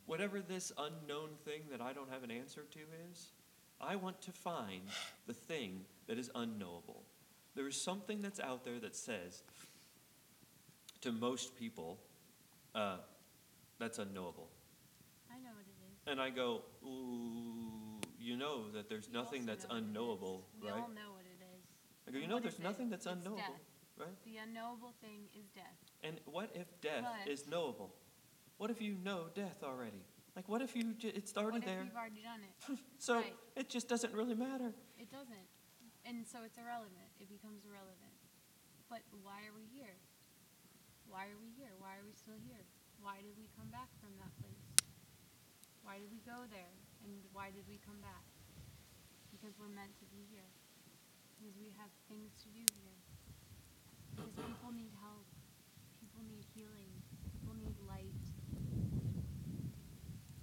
[0.06, 2.80] Whatever this unknown thing that I don't have an answer to
[3.12, 3.32] is,
[3.82, 4.82] I want to find
[5.28, 7.04] the thing that is unknowable.
[7.56, 9.44] There is something that's out there that says
[11.02, 12.00] to most people,
[12.76, 12.98] uh,
[13.80, 14.50] that's unknowable.
[15.32, 16.12] I know what it is.
[16.12, 19.82] And I go, ooh, you know that there's You nothing also that's know what it
[19.82, 19.88] is.
[19.88, 20.82] unknowable, We right?
[20.82, 21.64] all know what it is.
[22.08, 22.64] I go, you know what there's it?
[22.64, 23.62] nothing that's It's unknowable, death.
[24.08, 24.24] right?
[24.26, 25.78] The unknowable thing is death.
[26.04, 27.96] And what if death But- is knowable?
[28.58, 30.04] What if you know death already?
[30.36, 31.84] Like, what if you, j- it's already what if there?
[31.84, 32.80] you've already done it?
[33.00, 33.36] So right.
[33.56, 34.76] it just doesn't really matter.
[35.00, 35.48] It doesn't.
[36.06, 37.10] And so it's irrelevant.
[37.20, 38.16] It becomes irrelevant.
[38.90, 39.96] But why are we here?
[41.08, 41.74] Why are we here?
[41.80, 42.66] Why are we still here?
[43.02, 44.66] Why did we come back from that place?
[45.84, 46.74] Why did we go there?
[47.06, 48.26] And why did we come back?
[49.32, 50.50] Because we're meant to be here.
[51.40, 52.98] Because we have things to do here.
[54.14, 55.26] Because people need help.
[56.04, 56.92] People need healing.
[57.32, 58.20] People need light.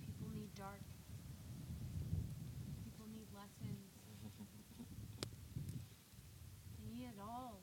[0.01, 0.81] People need dark.
[2.89, 3.87] People need lessons.
[6.81, 7.61] They need it all.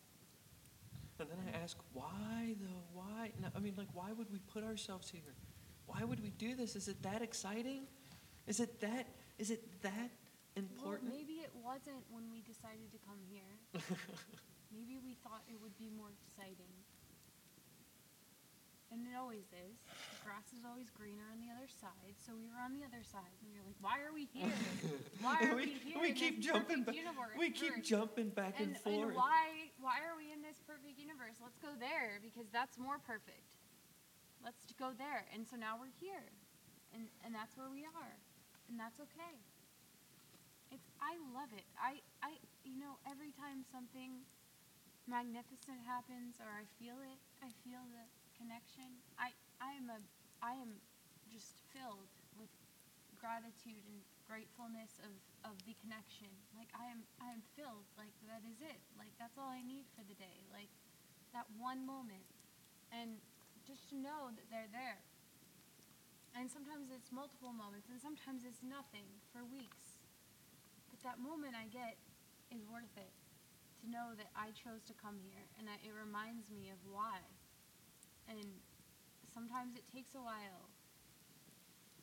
[1.20, 2.84] And then I ask, why though?
[2.94, 3.31] Why?
[3.41, 5.34] No, I mean, like, why would we put ourselves here?
[5.85, 6.76] Why would we do this?
[6.76, 7.88] Is it that exciting?
[8.48, 9.07] Is it that?
[9.40, 10.11] Is it that
[10.56, 11.10] important?
[11.10, 13.52] Well, maybe it wasn't when we decided to come here.
[14.73, 16.73] maybe we thought it would be more exciting.
[18.94, 19.82] And it always is.
[19.90, 22.14] The grass is always greener on the other side.
[22.22, 24.53] So we were on the other side, and we were like, "Why are we here?
[25.26, 25.98] Why are we, here?
[25.98, 26.94] we keep jumping back.
[26.94, 27.34] universe?
[27.34, 29.10] We keep jumping back and, and, forth.
[29.10, 31.41] and why why are we in this perfect universe?
[31.41, 33.57] Let's go there because that's more perfect.
[34.45, 35.26] Let's go there.
[35.34, 36.30] And so now we're here.
[36.94, 38.15] And and that's where we are.
[38.70, 39.36] And that's okay.
[40.70, 41.65] It's I love it.
[41.76, 44.24] I I you know, every time something
[45.10, 48.07] magnificent happens or I feel it, I feel the
[48.44, 48.99] connection.
[49.15, 49.32] I
[49.64, 49.99] I am a
[50.44, 50.84] I am
[51.32, 52.52] just filled with
[53.15, 55.15] gratitude and gratefulness of,
[55.48, 56.28] of the connection.
[56.52, 57.88] Like I am I am filled.
[57.95, 58.84] Like that is it.
[58.99, 60.44] Like that's all I need for the day.
[60.52, 60.68] Like
[61.32, 62.28] that one moment.
[62.91, 63.24] And
[63.64, 64.99] just to know that they're there.
[66.36, 70.03] And sometimes it's multiple moments and sometimes it's nothing for weeks.
[70.91, 71.95] But that moment I get
[72.52, 73.14] is worth it.
[73.82, 77.24] To know that I chose to come here and I, it reminds me of why.
[78.28, 78.45] And
[79.34, 80.70] sometimes it takes a while.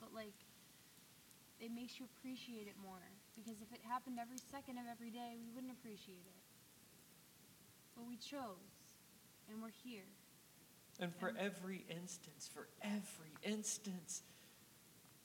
[0.01, 0.35] But like
[1.61, 3.05] it makes you appreciate it more.
[3.37, 6.41] Because if it happened every second of every day, we wouldn't appreciate it.
[7.97, 8.97] But we chose,
[9.49, 10.09] and we're here.
[10.99, 14.23] And for And- every instance, for every instance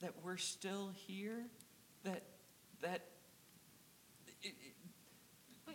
[0.00, 1.48] that we're still here,
[2.04, 2.22] that
[2.80, 3.08] that
[4.42, 4.75] it, it-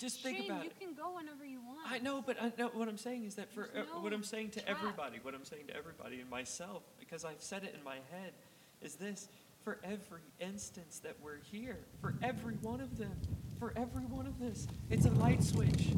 [0.02, 0.80] just think Shane, about you it.
[0.80, 1.80] can go whenever you want.
[1.90, 4.24] I know, but I know what I'm saying is that for There's uh, what I'm
[4.24, 4.78] saying to trap.
[4.78, 8.34] everybody, what I'm saying to everybody and myself, because I've said it in my head,
[8.82, 9.30] is this:
[9.64, 13.16] for every instance that we're here, for every one of them,
[13.60, 15.90] for every one of this, it's a light switch.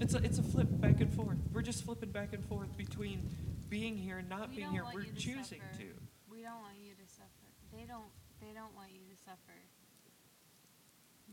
[0.00, 1.38] It's a it's a flip back and forth.
[1.52, 3.30] We're just flipping back and forth between
[3.68, 4.84] being here and not We being here.
[4.92, 5.78] We're to choosing suffer.
[5.78, 5.88] to.
[6.30, 7.48] We don't want you to suffer.
[7.72, 8.10] They don't.
[8.40, 9.54] They don't want you to suffer.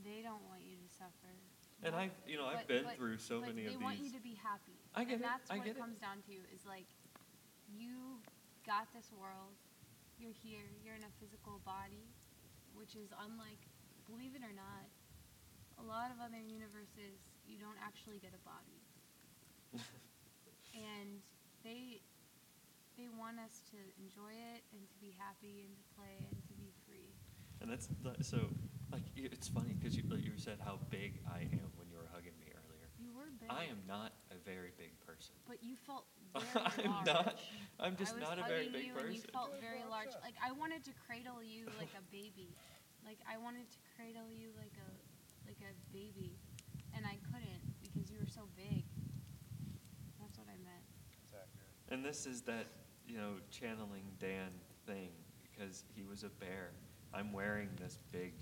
[0.03, 1.31] They don't want you to suffer.
[1.83, 3.79] And I've you know I've but- been but- through so but many of these.
[3.79, 4.19] they want you these.
[4.19, 4.77] to be happy.
[4.95, 5.83] I get and it, that's I what get it it.
[5.83, 6.87] comes down to is like
[7.67, 8.19] you
[8.67, 9.55] got this world.
[10.19, 10.63] You're here.
[10.83, 12.07] You're in a physical body,
[12.77, 13.59] which is unlike,
[14.07, 14.87] believe it or not,
[15.81, 17.19] a lot of other universes.
[17.43, 18.79] You don't actually get a body,
[20.71, 21.19] and
[21.63, 21.99] they
[22.95, 26.53] they want us to enjoy it and to be happy and to play and to
[26.55, 27.11] be free.
[27.59, 28.47] And that's the, so
[28.93, 32.37] like it's funny because you you said how big I am when you were hugging
[32.37, 32.87] me earlier.
[33.01, 33.49] You were big.
[33.49, 35.33] I am not a very big person.
[35.49, 36.05] But you felt
[36.53, 37.05] very I'm large.
[37.09, 37.35] not.
[37.81, 40.13] I'm I just was not a very hugging big you And you felt very large.
[40.21, 42.53] Like I wanted to cradle you like a baby.
[43.01, 44.89] Like I wanted to cradle you like a
[45.49, 46.37] like a baby,
[46.93, 48.85] and I couldn't because you were so big.
[50.21, 50.85] That's what I meant.
[51.25, 51.73] It's accurate.
[51.89, 52.69] And this is that
[53.09, 54.53] you know channeling Dan
[54.85, 55.09] thing
[55.41, 56.77] because he was a bear.
[57.13, 58.33] I'm wearing this big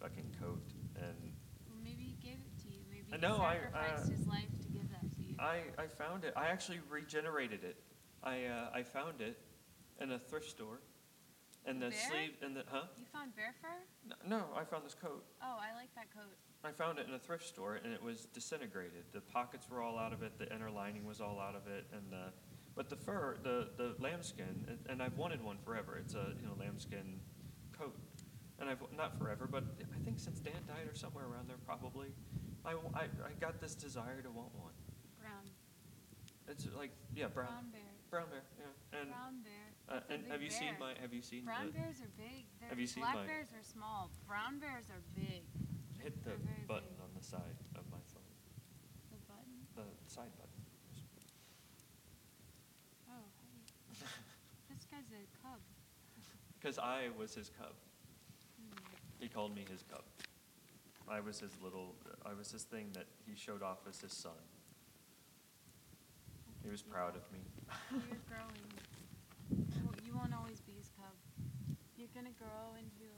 [0.00, 0.62] fucking coat,
[0.96, 1.32] and
[1.68, 2.80] Well, maybe he gave it to you.
[2.90, 5.34] Maybe I he I- sacrificed uh, his life to give that to you.
[5.38, 6.32] I I found it.
[6.36, 7.76] I actually regenerated it.
[8.22, 9.38] I uh, I found it
[10.00, 10.80] in a thrift store,
[11.66, 11.98] and the Bear?
[12.10, 12.82] sleeve and the huh?
[12.96, 13.68] you found bear fur?
[14.06, 15.24] N- No, I found this coat.
[15.42, 16.36] Oh, I like that coat.
[16.64, 19.04] I found it in a thrift store and it was disintegrated.
[19.12, 21.86] The pockets were all out of it, the inner lining was all out of it,
[21.92, 22.32] and the,
[22.74, 25.98] but the fur, the, the lambskin, and, and I've wanted one forever.
[26.04, 27.20] It's a you know lambskin
[27.78, 27.96] coat,
[28.60, 32.08] and I've not forever, but I think since Dan died or somewhere around there probably,
[32.64, 34.72] I, I, I got this desire to want one.
[35.20, 35.46] Brown.
[36.48, 37.92] It's like yeah brown, Brown bear.
[38.10, 38.98] brown bear, yeah.
[39.00, 39.68] And Brown bear.
[40.00, 40.96] uh, and have you seen bear.
[40.96, 42.48] my have you seen Brown the bears are big.
[42.58, 44.10] They're, Have you seen black my- bears are small.
[44.26, 45.44] Brown bears are big.
[46.00, 46.34] hit the
[46.66, 47.04] button big.
[47.04, 48.24] on the side of my phone,
[49.12, 49.60] The button.
[49.76, 50.56] the side button.
[53.12, 53.60] Oh, hey.
[54.72, 55.60] this guy's a cub.
[56.58, 57.76] Because I was his cub.
[59.18, 60.02] He called me his cub.
[61.10, 64.32] I was his little, I was his thing that he showed off as his son.
[66.62, 67.38] He was proud of me.
[67.90, 68.62] You're growing.
[69.50, 71.14] You won't- You won't always be his cub.
[71.96, 73.08] You're gonna grow into.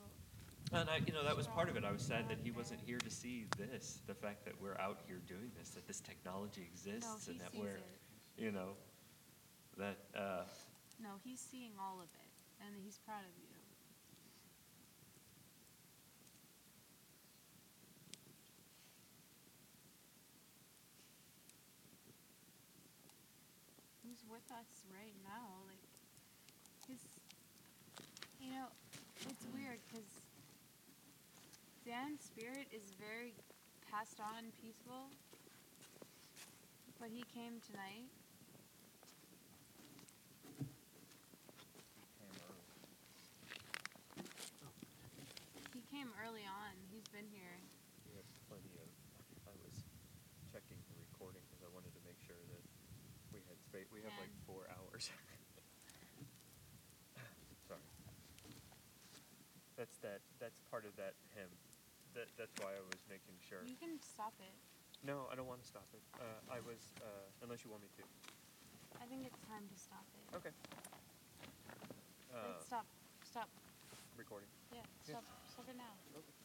[0.72, 1.85] And I, you know, that was part of it.
[1.85, 5.01] I was sad that he wasn't here to see this, the fact that we're out
[5.06, 7.98] here doing this, that this technology exists no, and that sees we're, it.
[8.39, 8.77] you know,
[9.78, 10.44] that, uh,
[11.01, 13.48] No, he's seeing all of it, and he's proud of you.
[24.02, 25.62] He's with us right now.
[25.70, 25.82] Like,
[26.90, 26.98] his,
[28.43, 28.66] you know,
[29.22, 30.10] it's weird because
[31.86, 33.35] Dan's spirit is very
[33.86, 35.06] passed on peaceful,
[36.98, 38.10] but he came tonight
[45.70, 46.74] He came early on.
[46.93, 47.56] He's been here.
[48.05, 48.90] We have plenty of,
[49.48, 49.74] I was
[50.52, 52.20] checking the recording because I wanted to make
[53.93, 54.01] we.
[54.02, 55.10] Have like four hours.
[57.68, 57.81] Sorry.
[59.77, 60.20] That's that.
[60.39, 61.51] That's part of that hymn.
[62.14, 63.62] That that's why I was making sure.
[63.66, 64.55] You can stop it.
[65.06, 66.02] No, I don't want to stop it.
[66.20, 68.02] Uh, I was uh, unless you want me to.
[69.01, 70.27] I think it's time to stop it.
[70.36, 70.52] Okay.
[72.31, 72.85] Uh, stop.
[73.24, 73.48] Stop.
[74.18, 74.48] recording.
[74.70, 75.18] Yeah, Yeah.
[75.18, 75.24] stop.
[75.48, 75.94] Stop it now.
[76.18, 76.40] Okay.